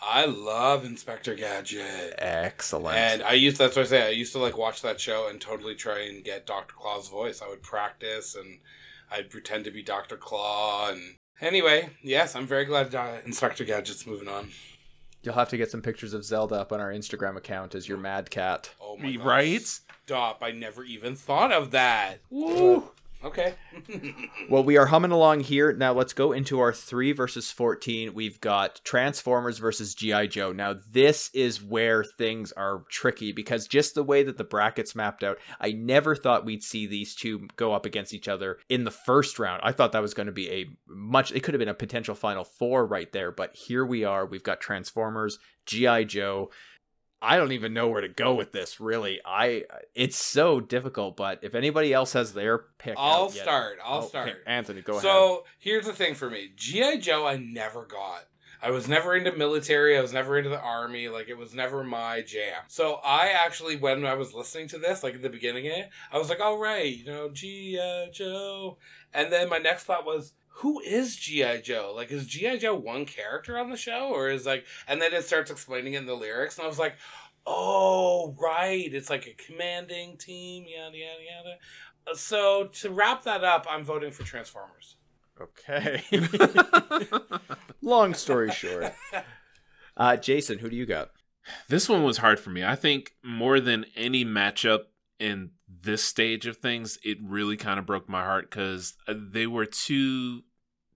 [0.00, 2.14] I love Inspector Gadget.
[2.18, 2.96] Excellent.
[2.96, 4.06] And I used that's what I say.
[4.06, 7.42] I used to like watch that show and totally try and get Doctor Claw's voice.
[7.42, 8.60] I would practice and
[9.10, 10.90] I'd pretend to be Doctor Claw.
[10.90, 14.50] And anyway, yes, I'm very glad uh, Inspector Gadget's moving on.
[15.22, 17.98] You'll have to get some pictures of Zelda up on our Instagram account as your
[17.98, 18.70] Mad Cat.
[18.80, 19.62] Oh my right?
[19.62, 20.42] Stop!
[20.42, 22.20] I never even thought of that.
[22.30, 22.90] Woo!
[23.24, 23.54] Okay.
[24.50, 25.74] Well, we are humming along here.
[25.74, 28.14] Now let's go into our 3 versus 14.
[28.14, 30.28] We've got Transformers versus G.I.
[30.28, 30.52] Joe.
[30.52, 35.22] Now, this is where things are tricky because just the way that the brackets mapped
[35.22, 38.90] out, I never thought we'd see these two go up against each other in the
[38.90, 39.60] first round.
[39.62, 42.14] I thought that was going to be a much, it could have been a potential
[42.14, 44.24] final four right there, but here we are.
[44.24, 46.04] We've got Transformers, G.I.
[46.04, 46.50] Joe.
[47.20, 48.78] I don't even know where to go with this.
[48.80, 49.64] Really, I
[49.94, 51.16] it's so difficult.
[51.16, 53.78] But if anybody else has their pick, I'll yet- start.
[53.84, 54.36] I'll Oh, start.
[54.46, 55.02] Anthony, go ahead.
[55.02, 56.98] so here's the thing for me G.I.
[56.98, 58.24] Joe, I never got.
[58.60, 59.96] I was never into military.
[59.96, 61.08] I was never into the army.
[61.08, 62.62] Like, it was never my jam.
[62.66, 65.90] So I actually, when I was listening to this, like at the beginning of it,
[66.12, 68.08] I was like, all right, you know, G.I.
[68.12, 68.78] Joe.
[69.14, 71.60] And then my next thought was, who is G.I.
[71.60, 71.92] Joe?
[71.94, 72.56] Like, is G.I.
[72.56, 74.10] Joe one character on the show?
[74.12, 76.96] Or is like, and then it starts explaining in the lyrics, and I was like,
[77.46, 78.92] oh, right.
[78.92, 82.16] It's like a commanding team, yada, yada, yada.
[82.18, 84.96] So to wrap that up, I'm voting for Transformers.
[85.40, 86.02] okay.
[87.80, 88.92] Long story short,
[89.96, 91.10] uh, Jason, who do you got?
[91.68, 92.64] This one was hard for me.
[92.64, 94.80] I think more than any matchup
[95.20, 99.66] in this stage of things, it really kind of broke my heart because they were
[99.66, 100.42] two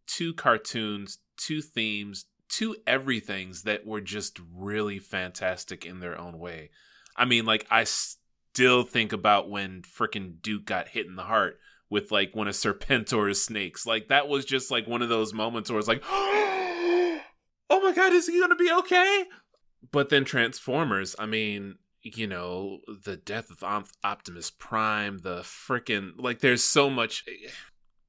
[0.07, 6.71] two cartoons, two themes, two everythings that were just really fantastic in their own way.
[7.17, 11.59] I mean, like I still think about when frickin' Duke got hit in the heart
[11.89, 13.87] with like one of Serpentor's snakes.
[13.87, 17.21] Like that was just like one of those moments where it's like, oh
[17.71, 19.25] my god, is he gonna be okay?
[19.91, 26.41] But then Transformers, I mean, you know, the death of Optimus Prime, the frickin' like,
[26.41, 27.25] there's so much.
[27.29, 27.49] Eh,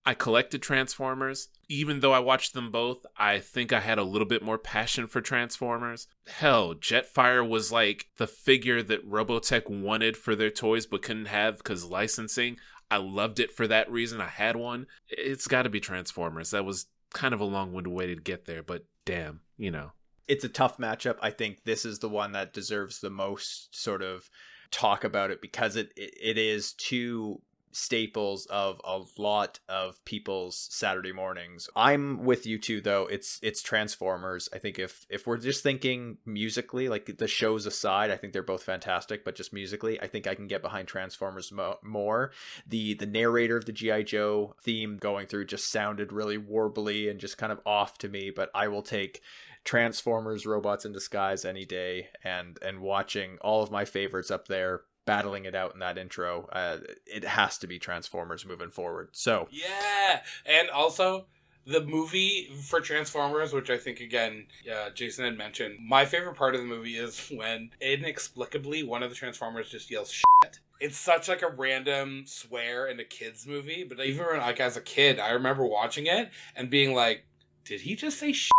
[0.06, 1.47] I collected Transformers.
[1.70, 5.08] Even though I watched them both, I think I had a little bit more passion
[5.08, 6.08] for Transformers.
[6.28, 11.58] Hell, Jetfire was like the figure that Robotech wanted for their toys but couldn't have
[11.58, 12.58] because licensing.
[12.91, 14.20] I loved it for that reason.
[14.20, 14.88] I had one.
[15.08, 16.51] It's got to be Transformers.
[16.51, 19.93] That was kind of a long winded way to get there, but damn, you know.
[20.28, 21.18] It's a tough matchup.
[21.22, 24.30] I think this is the one that deserves the most sort of
[24.72, 27.41] talk about it because it it, is two
[27.74, 31.69] staples of a lot of people's Saturday mornings.
[31.76, 33.07] I'm with you too though.
[33.07, 34.47] It's it's Transformers.
[34.53, 38.43] I think if if we're just thinking musically, like the shows aside, I think they're
[38.43, 42.32] both fantastic, but just musically, I think I can get behind Transformers mo- more.
[42.67, 47.19] The the narrator of the GI Joe theme going through just sounded really warbly and
[47.19, 49.21] just kind of off to me, but I will take
[49.63, 54.82] Transformers Robots in Disguise any day and and watching all of my favorites up there
[55.06, 56.47] battling it out in that intro.
[56.51, 59.10] Uh, it has to be Transformers moving forward.
[59.12, 61.26] So Yeah, and also
[61.66, 65.78] the movie for Transformers, which I think again, uh, Jason had mentioned.
[65.88, 70.12] My favorite part of the movie is when inexplicably one of the Transformers just yells
[70.12, 74.60] "shit." It's such like a random swear in a kids movie, but even when, like
[74.60, 77.24] as a kid, I remember watching it and being like,
[77.64, 78.51] "Did he just say shit?"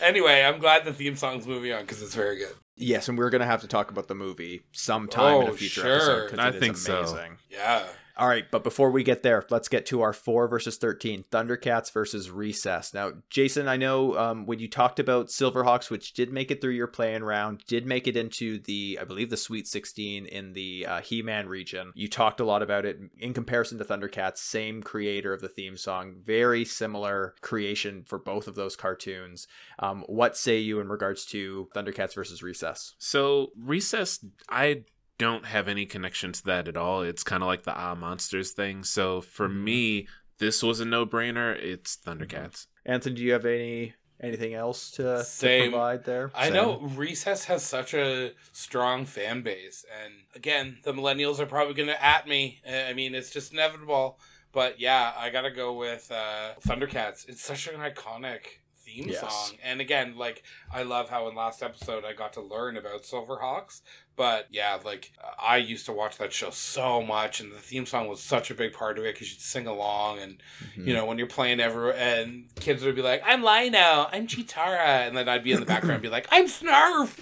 [0.01, 2.55] anyway, I'm glad the theme song's moving on because it's very good.
[2.77, 5.81] Yes, and we're gonna have to talk about the movie sometime in a Oh, future
[5.81, 5.95] sure.
[5.95, 6.99] episode because I it is think so.
[6.99, 7.37] amazing.
[7.49, 7.83] Yeah.
[8.19, 11.91] All right, but before we get there, let's get to our four versus thirteen Thundercats
[11.91, 12.91] versus Recess.
[12.91, 16.71] Now, Jason, I know um, when you talked about Silverhawks, which did make it through
[16.71, 20.87] your playing round, did make it into the, I believe, the Sweet Sixteen in the
[20.87, 21.91] uh, He-Man region.
[21.93, 24.37] You talked a lot about it in comparison to Thundercats.
[24.37, 29.45] Same creator of the theme song, very similar creation for both of those cartoons.
[29.77, 32.95] Um, what say you in regards to Thundercats versus Recess?
[32.97, 34.85] So recess, I
[35.17, 37.01] don't have any connection to that at all.
[37.01, 38.83] It's kind of like the Ah Monsters thing.
[38.83, 39.63] So for Mhm.
[39.63, 40.07] me,
[40.37, 41.55] this was a no-brainer.
[41.55, 42.67] It's Thundercats.
[42.85, 45.69] Anthony, do you have any anything else to, to Same.
[45.71, 46.31] provide there?
[46.33, 46.53] I Same.
[46.53, 51.89] know Recess has such a strong fan base, and again, the millennials are probably going
[51.89, 52.59] to at me.
[52.67, 54.19] I mean, it's just inevitable.
[54.53, 57.27] But yeah, I gotta go with uh, Thundercats.
[57.29, 58.41] It's such an iconic
[58.77, 59.19] theme Yes.
[59.19, 60.41] song, and again, like
[60.71, 63.81] I love how in last episode I got to learn about Silverhawks.
[64.17, 65.11] But yeah, like
[65.41, 68.55] I used to watch that show so much, and the theme song was such a
[68.55, 70.41] big part of it because you'd sing along, and
[70.75, 70.87] Mhm.
[70.87, 75.07] you know, when you're playing ever and kids would be like, I'm Lion-O, I'm Cheetara.
[75.07, 77.13] And then I'd be in the background and be like, I'm Snarf.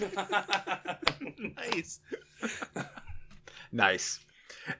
[1.56, 2.00] Nice.
[3.72, 4.20] Nice.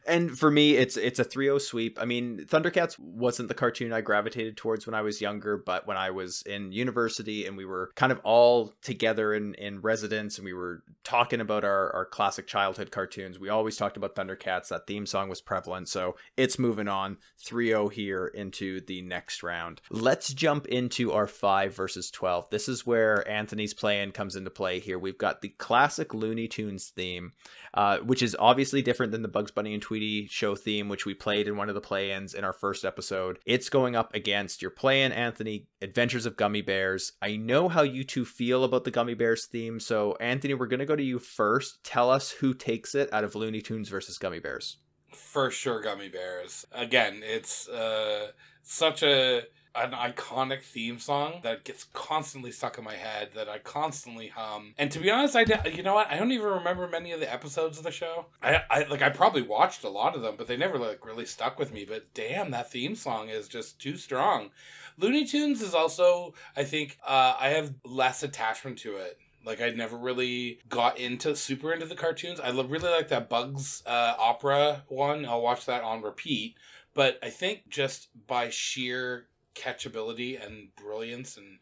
[0.07, 1.99] And for me, it's it's a 3-0 sweep.
[2.01, 5.97] I mean, Thundercats wasn't the cartoon I gravitated towards when I was younger, but when
[5.97, 10.45] I was in university and we were kind of all together in, in residence and
[10.45, 14.69] we were talking about our, our classic childhood cartoons, we always talked about Thundercats.
[14.69, 19.43] That theme song was prevalent, so it's moving on 3 0 here into the next
[19.43, 19.81] round.
[19.91, 22.51] Let's jump into our 5 versus 12.
[22.51, 24.99] This is where Anthony's playing comes into play here.
[24.99, 27.33] We've got the classic Looney Tunes theme,
[27.75, 31.15] uh, which is obviously different than the Bugs Bunny and Tweety show theme, which we
[31.15, 33.39] played in one of the play ins in our first episode.
[33.45, 37.13] It's going up against your play in, Anthony Adventures of Gummi Bears.
[37.21, 40.81] I know how you two feel about the Gummi Bears theme, so Anthony, we're going
[40.81, 41.83] to go to you first.
[41.85, 44.79] Tell us who takes it out of Looney Tunes versus Gummi Bears.
[45.13, 46.67] For sure, Gummi Bears.
[46.73, 49.43] Again, it's uh, such a
[49.77, 54.75] an iconic theme song that gets constantly stuck in my head that I constantly hum.
[54.79, 56.11] And to be honest, I you know what?
[56.11, 58.27] I don't even remember many of the episodes of the show.
[58.43, 61.27] I, I like I probably watched a lot of them, but they never like really
[61.27, 61.85] stuck with me.
[61.85, 64.51] But damn, that theme song is just too strong.
[64.99, 69.19] Looney Tunes is also, I think, uh, I have less attachment to it.
[69.45, 72.41] Like I never really got into super into the cartoons.
[72.41, 75.25] I really like that Bugs uh, opera one.
[75.25, 76.57] I'll watch that on repeat.
[76.95, 81.59] But I think just by sheer catchability and brilliance and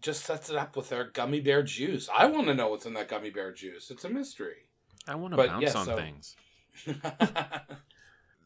[0.00, 2.08] just sets it up with their gummy bear juice.
[2.14, 3.90] I want to know what's in that gummy bear juice.
[3.90, 4.66] It's a mystery.
[5.08, 5.96] I want to bounce yeah, on so...
[5.96, 6.36] things.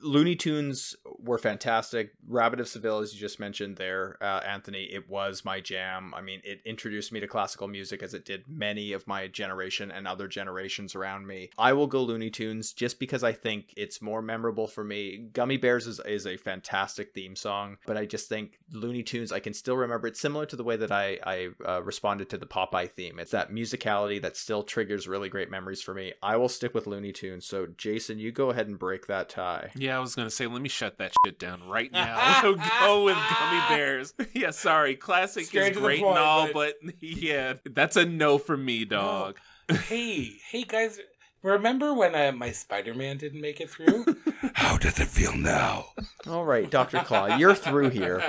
[0.00, 2.12] Looney Tunes were fantastic.
[2.26, 6.14] Rabbit of Seville, as you just mentioned there, uh, Anthony, it was my jam.
[6.14, 9.90] I mean, it introduced me to classical music as it did many of my generation
[9.90, 11.50] and other generations around me.
[11.58, 15.28] I will go Looney Tunes just because I think it's more memorable for me.
[15.32, 19.40] Gummi Bears is, is a fantastic theme song, but I just think Looney Tunes, I
[19.40, 20.06] can still remember.
[20.06, 23.18] It's similar to the way that I, I uh, responded to the Popeye theme.
[23.18, 26.12] It's that musicality that still triggers really great memories for me.
[26.22, 27.46] I will stick with Looney Tunes.
[27.46, 29.70] So, Jason, you go ahead and break that tie.
[29.74, 29.87] Yeah.
[29.88, 32.42] Yeah, I was gonna say, let me shut that shit down right now.
[32.42, 34.12] so go with gummi bears.
[34.34, 36.74] yeah, sorry, classic Straight is great point, and all, but...
[36.84, 36.94] but...
[37.00, 39.38] yeah, that's a no for me, dog.
[39.70, 39.76] No.
[39.76, 41.00] hey, hey guys,
[41.42, 44.04] remember when uh, my Spider-Man didn't make it through?
[44.52, 45.86] How does it feel now?
[46.26, 48.22] All right, Doctor Claw, you're through here.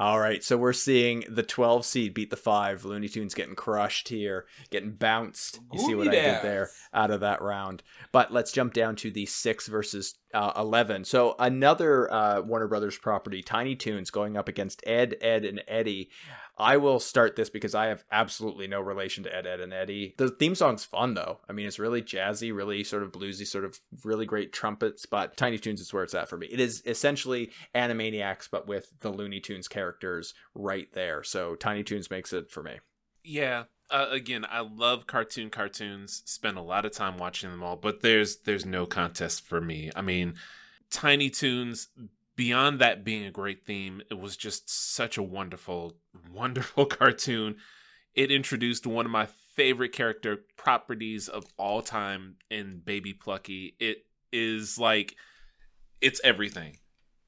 [0.00, 2.84] All right, so we're seeing the 12 seed beat the 5.
[2.84, 5.58] Looney Tunes getting crushed here, getting bounced.
[5.72, 7.82] You see what I did there out of that round.
[8.12, 11.04] But let's jump down to the 6 versus uh, 11.
[11.04, 16.10] So another uh, Warner Brothers property, Tiny Toons, going up against Ed, Ed, and Eddy.
[16.60, 20.14] I will start this because I have absolutely no relation to Ed, Ed, and Eddy.
[20.18, 21.38] The theme song's fun though.
[21.48, 25.06] I mean, it's really jazzy, really sort of bluesy, sort of really great trumpets.
[25.06, 26.48] But Tiny Toons is where it's at for me.
[26.50, 31.22] It is essentially Animaniacs, but with the Looney Tunes characters right there.
[31.22, 32.80] So Tiny Toons makes it for me.
[33.22, 36.22] Yeah, uh, again, I love cartoon cartoons.
[36.26, 39.90] Spend a lot of time watching them all, but there's there's no contest for me.
[39.96, 40.34] I mean,
[40.90, 41.88] Tiny Toons
[42.38, 45.96] beyond that being a great theme, it was just such a wonderful,
[46.32, 47.56] wonderful cartoon.
[48.14, 53.74] It introduced one of my favorite character properties of all time in Baby Plucky.
[53.80, 55.16] It is like,
[56.00, 56.78] it's everything.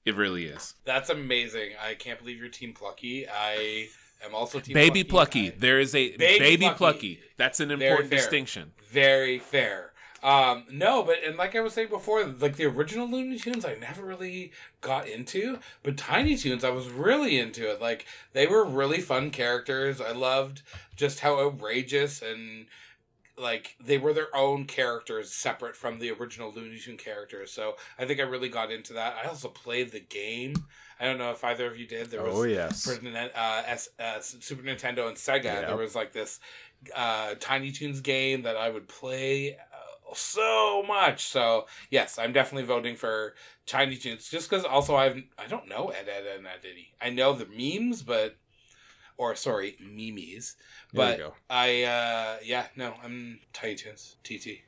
[0.04, 0.74] It really is.
[0.84, 1.72] That's amazing.
[1.84, 3.26] I can't believe you're Team Plucky.
[3.28, 3.88] I
[4.24, 5.50] am also Team Baby Plucky.
[5.50, 5.58] Plucky.
[5.58, 6.76] There is a Baby, Baby Plucky.
[6.76, 7.20] Plucky.
[7.36, 8.72] That's an important distinction.
[8.88, 9.90] Very fair.
[10.22, 13.74] Um, no, but and like I was saying before, like the original Looney Tunes, I
[13.76, 14.52] never really
[14.82, 17.80] got into, but Tiny Toons, I was really into it.
[17.80, 18.04] Like
[18.34, 20.00] they were really fun characters.
[20.00, 20.62] I loved
[20.94, 22.66] just how outrageous and
[23.38, 27.50] like they were their own characters separate from the original Looney Tune characters.
[27.50, 29.16] So I think I really got into that.
[29.24, 30.54] I also played the game.
[31.00, 32.10] I don't know if either of you did.
[32.10, 35.44] There was oh yes for uh, S, uh, Super Nintendo and Sega.
[35.44, 35.66] Yep.
[35.68, 36.40] There was like this
[36.94, 39.56] uh, Tiny Toons game that I would play
[40.14, 41.24] so much.
[41.24, 43.34] So yes, I'm definitely voting for
[43.66, 46.92] Tiny Toons just because also I've I don't know Ed Ed and Eddy.
[47.00, 48.36] I know the memes, but
[49.16, 50.56] or sorry, memes.
[50.92, 54.16] But I uh yeah, no, I'm Tiny Toons.
[54.22, 54.62] TT.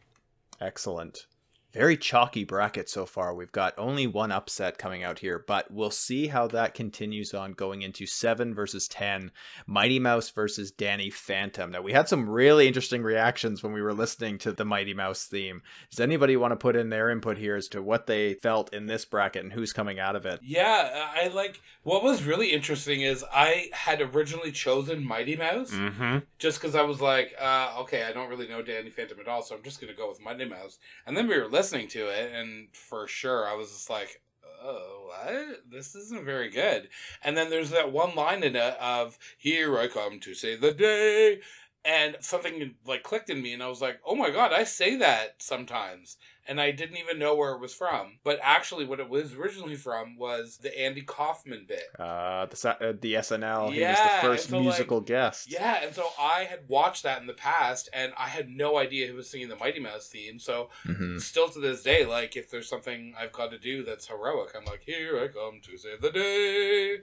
[0.60, 1.26] Excellent
[1.72, 3.34] very chalky bracket so far.
[3.34, 7.52] We've got only one upset coming out here, but we'll see how that continues on
[7.52, 9.30] going into 7 versus 10.
[9.66, 11.70] Mighty Mouse versus Danny Phantom.
[11.70, 15.24] Now, we had some really interesting reactions when we were listening to the Mighty Mouse
[15.24, 15.62] theme.
[15.90, 18.86] Does anybody want to put in their input here as to what they felt in
[18.86, 20.40] this bracket and who's coming out of it?
[20.42, 26.18] Yeah, I like what was really interesting is I had originally chosen Mighty Mouse mm-hmm.
[26.38, 29.42] just because I was like, uh, okay, I don't really know Danny Phantom at all,
[29.42, 30.78] so I'm just going to go with Mighty Mouse.
[31.06, 34.20] And then we were listening listening to it, and for sure, I was just like,
[34.64, 35.70] oh, what?
[35.70, 36.88] This isn't very good.
[37.22, 40.72] And then there's that one line in it of, here I come to save the
[40.72, 41.40] day.
[41.84, 44.96] And something like clicked in me and I was like, "Oh my god, I say
[44.96, 46.16] that sometimes."
[46.46, 48.18] And I didn't even know where it was from.
[48.24, 51.84] But actually what it was originally from was the Andy Kaufman bit.
[51.98, 53.72] Uh, the uh, the SNL.
[53.72, 55.50] he was Yeah, the first so, like, musical guest.
[55.50, 59.06] Yeah, and so I had watched that in the past and I had no idea
[59.06, 60.40] who was singing the Mighty Mouse theme.
[60.40, 61.20] So Mhm.
[61.20, 64.64] still to this day, like if there's something I've got to do that's heroic, I'm
[64.64, 66.94] like, here I come to save the day.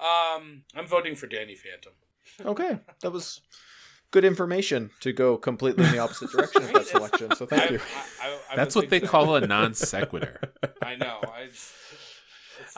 [0.00, 1.92] Um, I'm voting for Danny Phantom.
[2.44, 3.40] Okay, that was
[4.10, 7.34] good information to go completely in the opposite direction of that selection.
[7.36, 7.80] So thank I- you.
[8.22, 10.40] I- I- I'm That's what they big call a non sequitur.
[10.82, 11.20] I know.
[11.22, 11.42] I.
[11.42, 11.74] It's,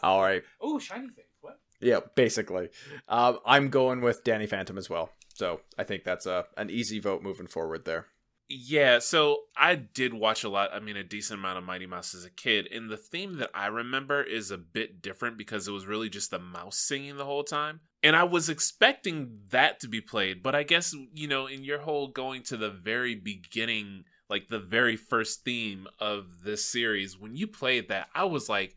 [0.02, 0.42] All right.
[0.60, 1.24] oh, shiny thing.
[1.40, 1.58] What?
[1.80, 2.68] Yeah, basically.
[3.08, 5.10] Um, I'm going with Danny Phantom as well.
[5.34, 8.06] So I think that's a an easy vote moving forward there.
[8.52, 12.16] Yeah, so I did watch a lot, I mean, a decent amount of Mighty Mouse
[12.16, 12.66] as a kid.
[12.72, 16.32] And the theme that I remember is a bit different because it was really just
[16.32, 17.78] the mouse singing the whole time.
[18.02, 21.78] And I was expecting that to be played, but I guess, you know, in your
[21.78, 27.36] whole going to the very beginning, like the very first theme of this series, when
[27.36, 28.74] you played that, I was like,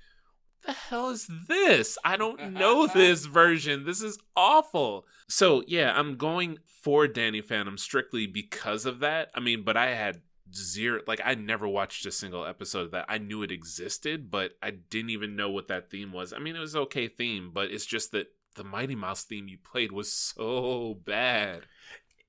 [0.66, 1.98] the hell is this?
[2.04, 3.86] I don't know this version.
[3.86, 5.06] This is awful.
[5.28, 9.30] So, yeah, I'm going for Danny Phantom strictly because of that.
[9.36, 10.22] I mean, but I had
[10.54, 13.06] zero, like, I never watched a single episode of that.
[13.10, 16.34] I knew it existed, but I didn't even know what that theme was.
[16.34, 19.58] I mean, it was okay theme, but it's just that the Mighty Mouse theme you
[19.58, 21.64] played was so bad.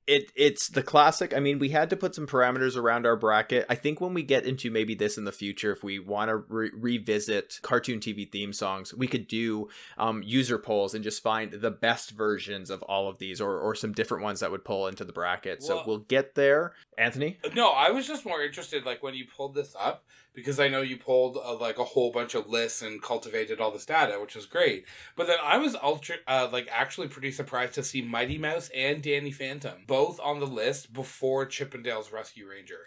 [0.06, 1.34] It it's the classic.
[1.34, 3.64] I mean, we had to put some parameters around our bracket.
[3.70, 6.36] I think when we get into maybe this in the future, if we want to
[6.36, 11.52] re- revisit cartoon TV theme songs, we could do um, user polls and just find
[11.52, 14.88] the best versions of all of these, or or some different ones that would pull
[14.88, 15.62] into the bracket.
[15.62, 16.74] so Well- we'll get there.
[16.98, 20.68] Anthony, No, I was just more interested, like when you pulled this up, because I
[20.68, 24.18] know you pulled uh, like a whole bunch of lists and cultivated all this data,
[24.20, 24.84] which is great.
[25.16, 29.02] But then I was ultra, uh, like actually pretty surprised to see Mighty Mouse and
[29.02, 32.84] Danny Phantom both on the list before Chip 'n Dale's Rescue Ranger.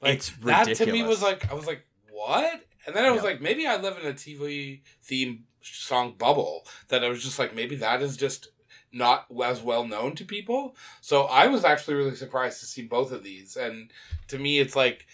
[0.00, 3.22] Like It's that to me was like I was like what, and then I was
[3.22, 3.30] Yeah.
[3.30, 7.54] like maybe I live in a TV theme song bubble that I was just like
[7.54, 8.48] maybe that is just
[8.92, 10.76] not as well known to people.
[11.00, 13.56] So I was actually really surprised to see both of these.
[13.56, 13.90] And
[14.28, 15.06] to me, it's like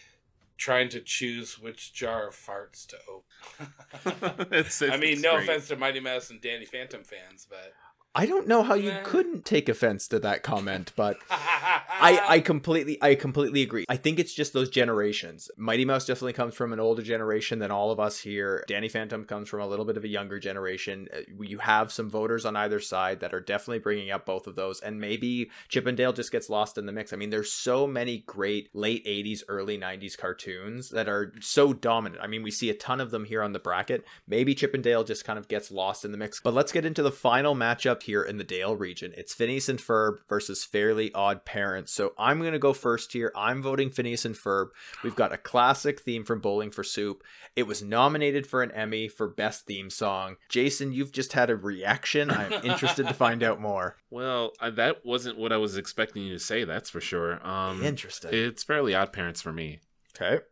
[0.60, 4.46] trying to choose which jar of farts to open.
[4.52, 5.48] it's, I mean, it's no great.
[5.48, 7.72] offense to Mighty Mouse and Danny Phantom fans, but
[8.12, 12.98] I don't know how you couldn't take offense to that comment, but I, I completely
[13.00, 13.84] I completely agree.
[13.88, 15.48] I think it's just those generations.
[15.56, 18.64] Mighty Mouse definitely comes from an older generation than all of us here.
[18.66, 21.06] Danny Phantom comes from a little bit of a younger generation.
[21.14, 24.56] Uh, You have some voters on either side that are definitely bringing up both of
[24.56, 27.12] those, and maybe Chip 'n Dale just gets lost in the mix.
[27.12, 32.20] I mean, there's so many great late '80s, early '90s cartoons that are so dominant.
[32.22, 34.04] I mean, we see a ton of them here on the bracket.
[34.26, 36.40] Maybe Chip 'n Dale just kind of gets lost in the mix.
[36.40, 39.12] But let's get into the final matchup here in the Dale region.
[39.16, 41.92] It's Phineas and Ferb versus Fairly Odd Parents.
[41.92, 43.32] So I'm going to go first here.
[43.34, 44.68] I'm voting Phineas and Ferb.
[45.02, 47.22] We've got a classic theme from Bowling for Soup.
[47.56, 50.36] It was nominated for an Emmy for Best Theme Song.
[50.48, 52.30] Jason, you've just had a reaction.
[52.30, 53.96] I'm interested to find out more.
[54.10, 57.46] Well, I, that wasn't what I was expecting you to say, that's for sure.
[57.46, 58.30] Um, Interesting.
[58.32, 59.80] It's fairly odd parents for me.
[60.16, 60.42] Okay.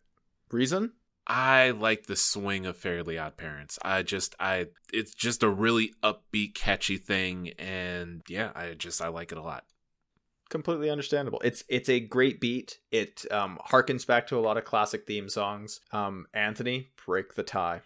[0.50, 0.92] Reason?
[1.28, 3.78] I like the swing of Fairly Odd Parents.
[3.82, 9.08] I just I it's just a really upbeat, catchy thing and yeah, I just I
[9.08, 9.64] like it a lot.
[10.50, 11.40] completely understandable.
[11.44, 12.78] It's it's a great beat.
[12.90, 15.80] It um harkens back to a lot of classic theme songs.
[15.92, 17.82] Um Anthony, break the tie.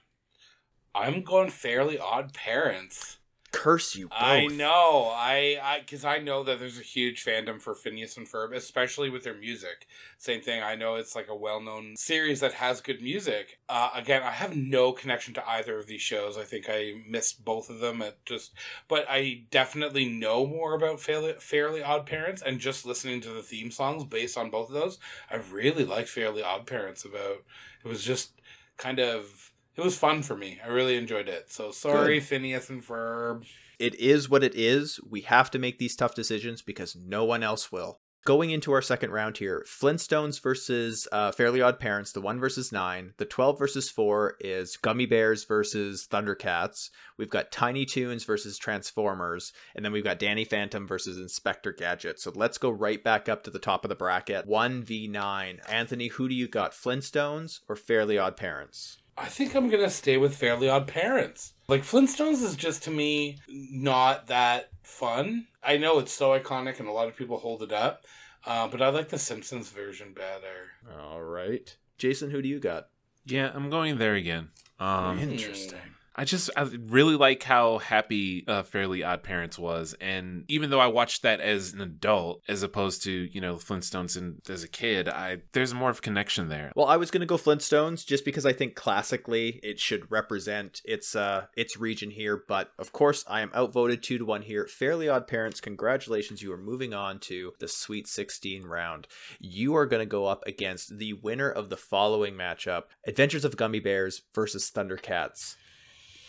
[0.94, 3.18] I'm going fairly odd parents.
[3.52, 4.18] Curse you both.
[4.18, 5.12] I know.
[5.14, 9.10] I I because I know that there's a huge fandom for Phineas and Ferb, especially
[9.10, 9.86] with their music.
[10.16, 10.62] Same thing.
[10.62, 13.58] I know it's like a well-known series that has good music.
[13.68, 16.38] Uh, again, I have no connection to either of these shows.
[16.38, 18.52] I think I missed both of them at just,
[18.88, 23.42] but I definitely know more about Fairly, Fairly Odd Parents, and just listening to the
[23.42, 24.98] theme songs based on both of those,
[25.30, 27.04] I really liked Fairly Odd Parents.
[27.04, 27.44] About
[27.84, 28.40] it was just
[28.78, 29.51] kind of.
[29.76, 30.58] It was fun for me.
[30.64, 31.50] I really enjoyed it.
[31.50, 33.46] So sorry, Phineas and Ferb.
[33.78, 35.00] It is what it is.
[35.08, 38.00] We have to make these tough decisions because no one else will.
[38.24, 42.70] Going into our second round here, Flintstones versus uh, Fairly Odd Parents, the 1 versus
[42.70, 43.14] 9.
[43.16, 46.90] The 12 versus 4 is Gummi Bears versus Thundercats.
[47.18, 49.52] We've got Tiny Toons versus Transformers.
[49.74, 52.20] And then we've got Danny Phantom versus Inspector Gadget.
[52.20, 55.58] So let's go right back up to the top of the bracket 1v9.
[55.68, 59.01] Anthony, who do you got, Flintstones or Fairly Odd Parents?
[59.16, 61.52] I think I'm gonna stay with Fairly Odd Parents.
[61.68, 65.46] Like Flintstones is just to me not that fun.
[65.62, 68.04] I know it's so iconic and a lot of people hold it up,
[68.46, 70.72] uh, but I like the Simpsons version better.
[71.00, 71.74] All right.
[71.98, 72.88] Jason, who do you got?
[73.24, 74.48] Yeah, I'm going there again.
[74.80, 75.78] Um Interesting.
[76.14, 80.80] I just I really like how happy uh, Fairly Odd Parents was, and even though
[80.80, 84.68] I watched that as an adult, as opposed to you know Flintstones and as a
[84.68, 86.72] kid, I there's more of a connection there.
[86.76, 91.16] Well, I was to go Flintstones just because I think classically it should represent its
[91.16, 94.66] uh its region here, but of course I am outvoted 2 to 1 here.
[94.66, 99.06] Fairly Odd Parents, congratulations, you are moving on to the Sweet 16 round.
[99.40, 103.82] You are to go up against the winner of the following matchup, Adventures of Gummi
[103.82, 105.56] Bears versus Thundercats.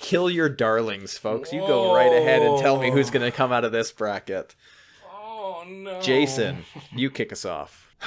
[0.04, 1.54] Kill your darlings, folks.
[1.54, 4.54] You go right ahead and tell me who's going to come out of this bracket.
[5.10, 6.02] Oh no.
[6.02, 7.88] Jason, you kick us off.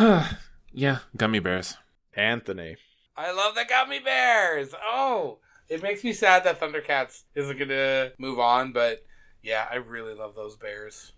[0.73, 1.79] yeah, gummi bears.
[2.15, 2.77] Anthony.
[3.17, 4.75] I love the gummi bears.
[4.85, 5.39] Oh,
[5.71, 9.03] it makes me sad that Thundercats isn't gonna move on, but
[9.43, 11.13] yeah, I really love those bears.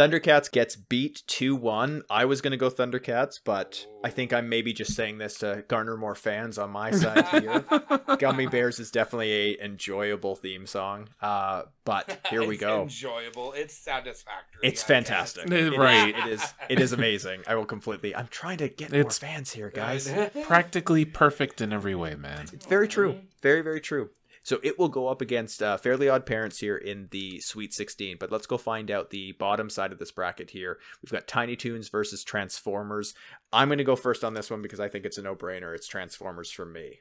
[0.00, 2.04] Thundercats gets beat 2 1.
[2.08, 5.62] I was going to go Thundercats, but I think I'm maybe just saying this to
[5.68, 7.60] garner more fans on my side here.
[8.16, 11.10] Gummi Bears is definitely a enjoyable theme song.
[11.20, 12.82] Uh, but here we It's go.
[12.84, 13.52] Enjoyable.
[13.52, 14.60] It's satisfactory.
[14.62, 15.46] It's I fantastic.
[15.48, 15.58] guess.
[15.58, 16.14] It is- Right.
[16.16, 17.42] it is it is amazing.
[17.46, 20.10] I will completely I'm trying to get It's- more fans here, guys.
[20.44, 22.46] Practically perfect in every way, man.
[22.54, 23.20] It's very true.
[23.42, 24.08] Very, very true.
[24.42, 28.16] So it will go up against uh, Fairly Odd Parents here in the Sweet 16.
[28.18, 30.78] But let's go find out the bottom side of this bracket here.
[31.02, 33.14] We've got Tiny Toons versus Transformers.
[33.52, 35.74] I'm going to go first on this one because I think it's a no brainer.
[35.74, 37.00] It's Transformers for me.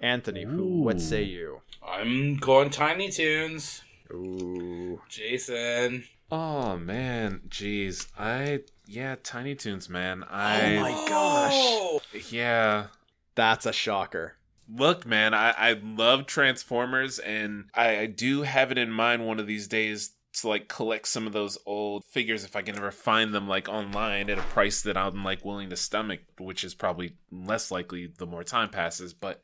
[0.00, 1.60] Anthony, who, what say you?
[1.86, 3.82] I'm going Tiny Toons.
[4.10, 5.02] Ooh.
[5.08, 6.04] Jason.
[6.32, 8.06] Oh man, jeez.
[8.18, 10.24] I yeah, Tiny Toons, man.
[10.28, 11.52] I Oh my gosh.
[11.54, 12.00] Oh!
[12.30, 12.86] yeah.
[13.34, 14.36] That's a shocker.
[14.72, 19.40] Look, man, I, I love Transformers, and I, I do have it in mind one
[19.40, 22.92] of these days to like collect some of those old figures if I can ever
[22.92, 26.74] find them like online at a price that I'm like willing to stomach, which is
[26.74, 29.12] probably less likely the more time passes.
[29.12, 29.42] But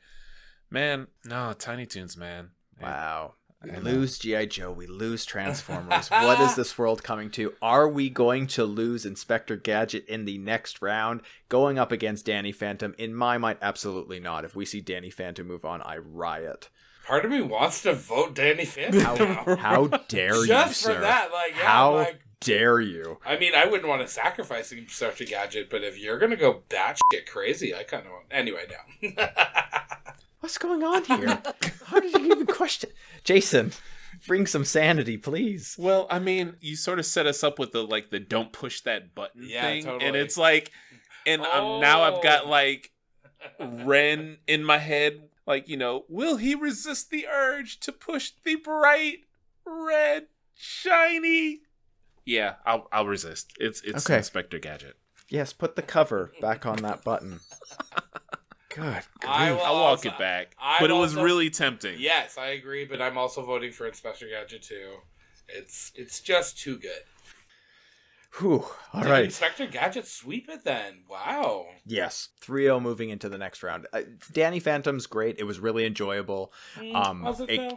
[0.71, 2.51] man, no, Tiny Toons, man.
[2.81, 3.35] Wow.
[3.67, 4.47] We I lose G.I.
[4.47, 4.71] Joe.
[4.71, 6.09] We lose Transformers.
[6.09, 7.53] what is this world coming to?
[7.61, 11.23] Are we going to lose Inspector Gadget in the next round?
[11.49, 12.95] Going up against Danny Phantom?
[12.97, 14.45] In my mind, absolutely not.
[14.45, 16.69] If we see Danny Phantom move on, I riot.
[17.09, 21.01] Part of me wants to vote Danny Phantom How, how dare you, Just for sir?
[21.01, 23.19] that, like, yeah, how like, dare you?
[23.27, 27.27] I mean, I wouldn't want to sacrifice Inspector Gadget, but if you're gonna go batshit
[27.29, 28.27] crazy, I kind of want.
[28.31, 28.65] Anyway,
[29.03, 29.11] no.
[30.47, 31.43] What's going on here?
[31.87, 32.91] how did you even question?
[33.25, 33.73] Jason,
[34.29, 35.75] bring some sanity, please.
[35.77, 38.81] Well, I mean, you sort of set us up with the like the don't push
[38.83, 40.71] that button Yeah, thing, and it's like,
[41.27, 42.51] and um, now I've got Oh.
[42.51, 42.93] like
[43.59, 48.55] Ren in my head, like you know, will he resist the urge to push the
[48.55, 49.25] bright
[49.67, 51.63] red shiny?
[52.25, 53.53] Yeah, I'll I'll resist.
[53.59, 54.19] It's it's Okay.
[54.19, 54.95] Inspector Gadget.
[55.29, 57.41] Yes, put the cover back on that button.
[58.77, 59.03] Good.
[59.27, 59.59] I grief.
[59.59, 61.97] will I'll walk also- it back, I but it was also- really tempting.
[61.99, 64.99] yes, I agree, but I'm also voting for Inspector Gadget too.
[65.49, 67.03] It's it's just too good.
[68.39, 68.67] Whew.
[68.93, 69.25] All Did right.
[69.25, 71.05] Inspector Gadget sweep it then?
[71.09, 71.67] Wow.
[71.87, 73.87] Yes, 3-0 moving into the next round.
[73.95, 74.03] Uh,
[74.33, 75.39] Danny Phantom's great.
[75.39, 76.53] It was really enjoyable.
[76.95, 77.73] Um, was it it-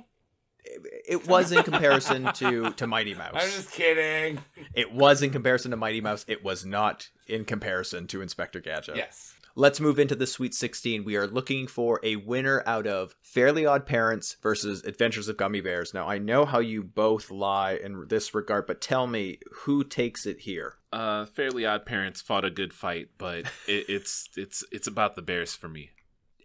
[0.65, 3.31] It, it was in comparison to to Mighty Mouse.
[3.35, 4.39] I'm just kidding.
[4.73, 6.25] It was in comparison to Mighty Mouse.
[6.27, 8.97] It was not in comparison to Inspector Gadget.
[8.97, 9.33] Yes.
[9.55, 11.03] Let's move into the Sweet 16.
[11.03, 15.63] We are looking for a winner out of Fairly Odd Parents versus Adventures of Gummi
[15.63, 15.93] Bears.
[15.93, 20.25] Now, I know how you both lie in this regard, but tell me who takes
[20.25, 20.75] it here.
[20.93, 25.21] Uh, Fairly Odd Parents fought a good fight, but it, it's it's it's about the
[25.21, 25.89] Bears for me.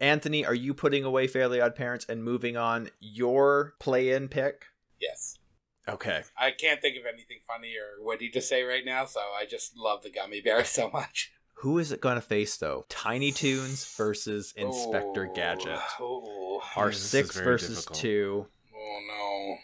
[0.01, 4.67] Anthony, are you putting away Fairly Odd Parents and moving on your play-in pick?
[5.01, 5.39] Yes.
[5.87, 6.23] Okay.
[6.39, 9.77] I can't think of anything funny or witty to say right now, so I just
[9.77, 11.33] love the gummy bear so much.
[11.65, 12.85] Who is it going to face though?
[12.91, 15.79] Tiny Toons versus Inspector Oh, Gadget.
[15.99, 17.99] Oh, Our Yeah, six versus difficult.
[17.99, 18.47] two.
[18.77, 19.57] oh no.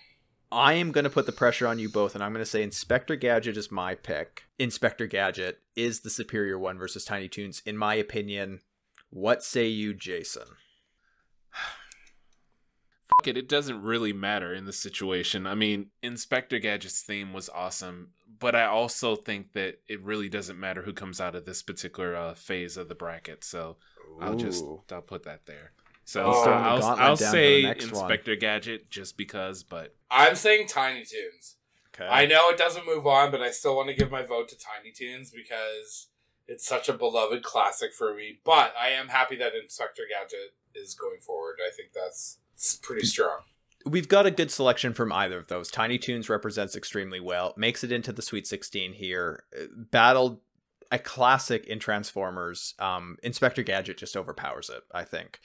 [0.51, 2.63] I am going to put the pressure on you both, and I'm going to say
[2.63, 4.45] Inspector Gadget is my pick.
[4.59, 8.61] Inspector Gadget is the superior one versus Tiny Toons, in my opinion.
[9.11, 10.49] What say you, Jason?
[13.21, 15.47] Fuck it, it doesn't really matter in this situation.
[15.47, 20.59] I mean, Inspector Gadget's theme was awesome, but I also think that it really doesn't
[20.59, 23.45] matter who comes out of this particular uh, phase of the bracket.
[23.45, 23.77] So
[24.21, 25.73] I'll just I'll put that there.
[26.07, 28.05] So He's throwing the I'll, I'll down to the say next one.
[28.05, 31.57] Inspector Gadget just because, but I'm saying Tiny Toons.
[31.95, 32.09] Okay.
[32.09, 34.57] I know it doesn't move on, but I still want to give my vote to
[34.57, 36.09] Tiny Toons because
[36.49, 38.41] it's such a beloved classic for me.
[38.45, 41.59] But I am happy that Inspector Gadget is going forward.
[41.65, 43.39] I think that's it's pretty strong.
[43.87, 45.71] We've got a good selection from either of those.
[45.71, 49.45] Tiny Toons represents extremely well, makes it into the Sweet 16 here.
[49.59, 50.41] Uh, Battled
[50.93, 52.75] a classic in Transformers.
[52.79, 55.41] Um, Inspector Gadget just overpowers it, I think.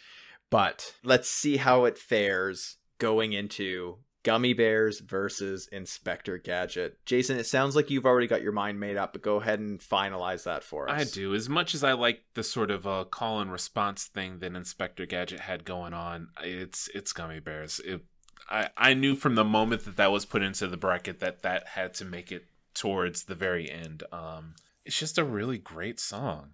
[0.49, 6.97] But let's see how it fares going into Gummi Bears versus Inspector Gadget.
[7.05, 9.79] Jason, it sounds like you've already got your mind made up, but go ahead and
[9.79, 10.99] finalize that for us.
[10.99, 11.35] I do.
[11.35, 15.05] As much as I like the sort of uh, call and response thing that Inspector
[15.05, 17.79] Gadget had going on, it's it's Gummi Bears.
[17.85, 18.01] It,
[18.49, 21.67] I I knew from the moment that that was put into the bracket that that
[21.69, 24.03] had to make it towards the very end.
[24.11, 26.53] Um, it's just a really great song.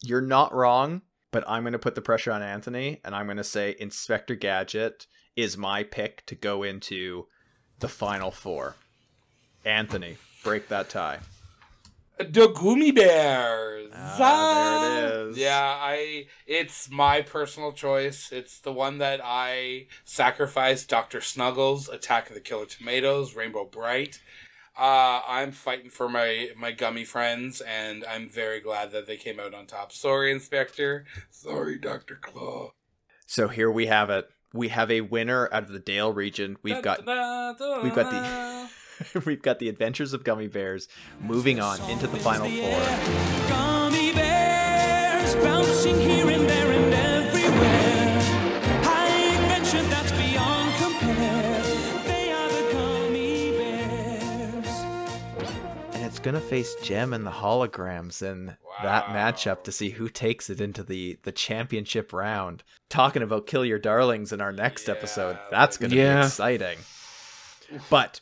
[0.00, 1.02] You're not wrong,
[1.32, 4.34] but I'm going to put the pressure on Anthony, and I'm going to say Inspector
[4.36, 5.06] Gadget
[5.42, 7.26] is my pick to go into
[7.78, 8.76] the final four.
[9.64, 11.20] Anthony, break that tie.
[12.18, 13.90] The Gummi Bears.
[13.94, 15.38] Ah, there it is.
[15.38, 16.26] Yeah, I.
[16.46, 18.30] It's my personal choice.
[18.30, 20.90] It's the one that I sacrificed.
[20.90, 24.20] Doctor Snuggles, Attack of the Killer Tomatoes, Rainbow Brite.
[24.78, 29.40] Uh, I'm fighting for my my gummy friends, and I'm very glad that they came
[29.40, 29.90] out on top.
[29.90, 31.06] Sorry, Inspector.
[31.30, 32.72] Sorry, Doctor Claw.
[33.26, 34.28] So here we have it.
[34.52, 36.56] We have a winner out of the Dale region.
[36.62, 37.06] We've got we've
[37.94, 38.68] got the
[39.24, 40.88] we've got the Adventures of Gummi Bears
[41.20, 42.80] moving on into the final four.
[43.48, 48.20] Gummi bears bouncing here and there and everywhere.
[48.82, 51.62] High adventure that's beyond compare.
[52.04, 54.66] They are the gummi bears.
[55.94, 60.48] And it's gonna face Jem and the holograms in that matchup to see who takes
[60.50, 62.62] it into the the championship round.
[62.88, 65.38] Talking about kill your darlings in our next Yeah, episode.
[65.50, 66.20] That's gonna Yeah.
[66.20, 66.78] be exciting.
[67.88, 68.20] But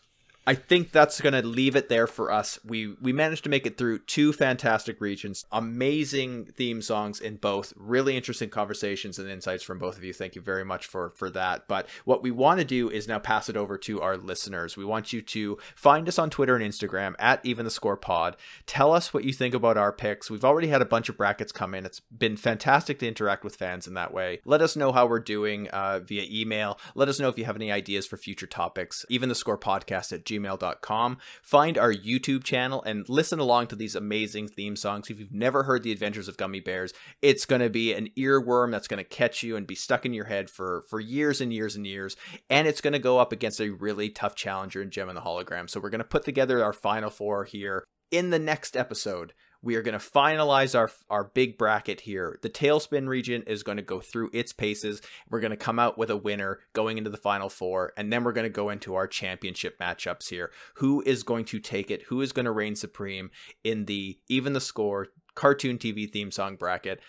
[0.49, 2.59] I think that's going to leave it there for us.
[2.64, 7.74] We we managed to make it through two fantastic regions, amazing theme songs in both,
[7.76, 10.14] really interesting conversations and insights from both of you.
[10.14, 11.68] Thank you very much for for that.
[11.68, 14.74] But what we want to do is now pass it over to our listeners.
[14.74, 18.34] We want you to find us on Twitter and Instagram at Even the Score Pod.
[18.64, 20.30] Tell us what you think about our picks.
[20.30, 21.84] We've already had a bunch of brackets come in.
[21.84, 24.40] It's been fantastic to interact with fans in that way.
[24.46, 26.78] Let us know how we're doing uh, via email.
[26.94, 29.05] Let us know if you have any ideas for future topics.
[29.11, 31.18] Even the score podcast at gmail.com.
[31.43, 35.11] Find our YouTube channel and listen along to these amazing theme songs.
[35.11, 38.70] If you've never heard The Adventures of Gummi Bears, it's going to be an earworm
[38.70, 41.53] that's going to catch you and be stuck in your head for, for years and
[41.53, 42.16] years and years.
[42.51, 45.22] And it's going to go up against a really tough challenger in Jem and the
[45.22, 45.68] Hologram.
[45.68, 49.32] So we're going to put together our final four here in the next episode
[49.62, 52.38] we are going to finalize our our big bracket here.
[52.42, 55.02] The TaleSpin region is going to go through its paces.
[55.30, 58.24] We're going to come out with a winner going into the final four, and then
[58.24, 60.50] we're going to go into our championship matchups here.
[60.76, 62.02] Who is going to take it?
[62.04, 63.30] Who is going to reign supreme
[63.64, 67.00] in the even the score cartoon TV theme song bracket?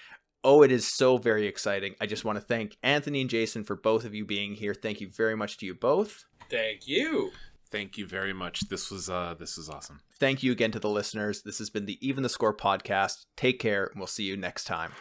[0.43, 1.95] Oh, it is so very exciting.
[1.99, 4.73] I just want to thank Anthony and Jason for both of you being here.
[4.73, 6.25] Thank you very much to you both.
[6.49, 7.31] Thank you.
[7.71, 8.61] Thank you very much.
[8.69, 10.01] This was uh this was awesome.
[10.19, 11.43] Thank you again to the listeners.
[11.43, 13.25] This has been the Even the Score podcast.
[13.35, 14.91] Take care, and we'll see you next time.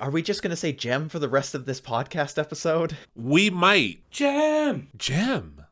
[0.00, 2.96] Are we just going to say gem for the rest of this podcast episode?
[3.14, 4.88] We might Jam.
[4.96, 5.64] gem.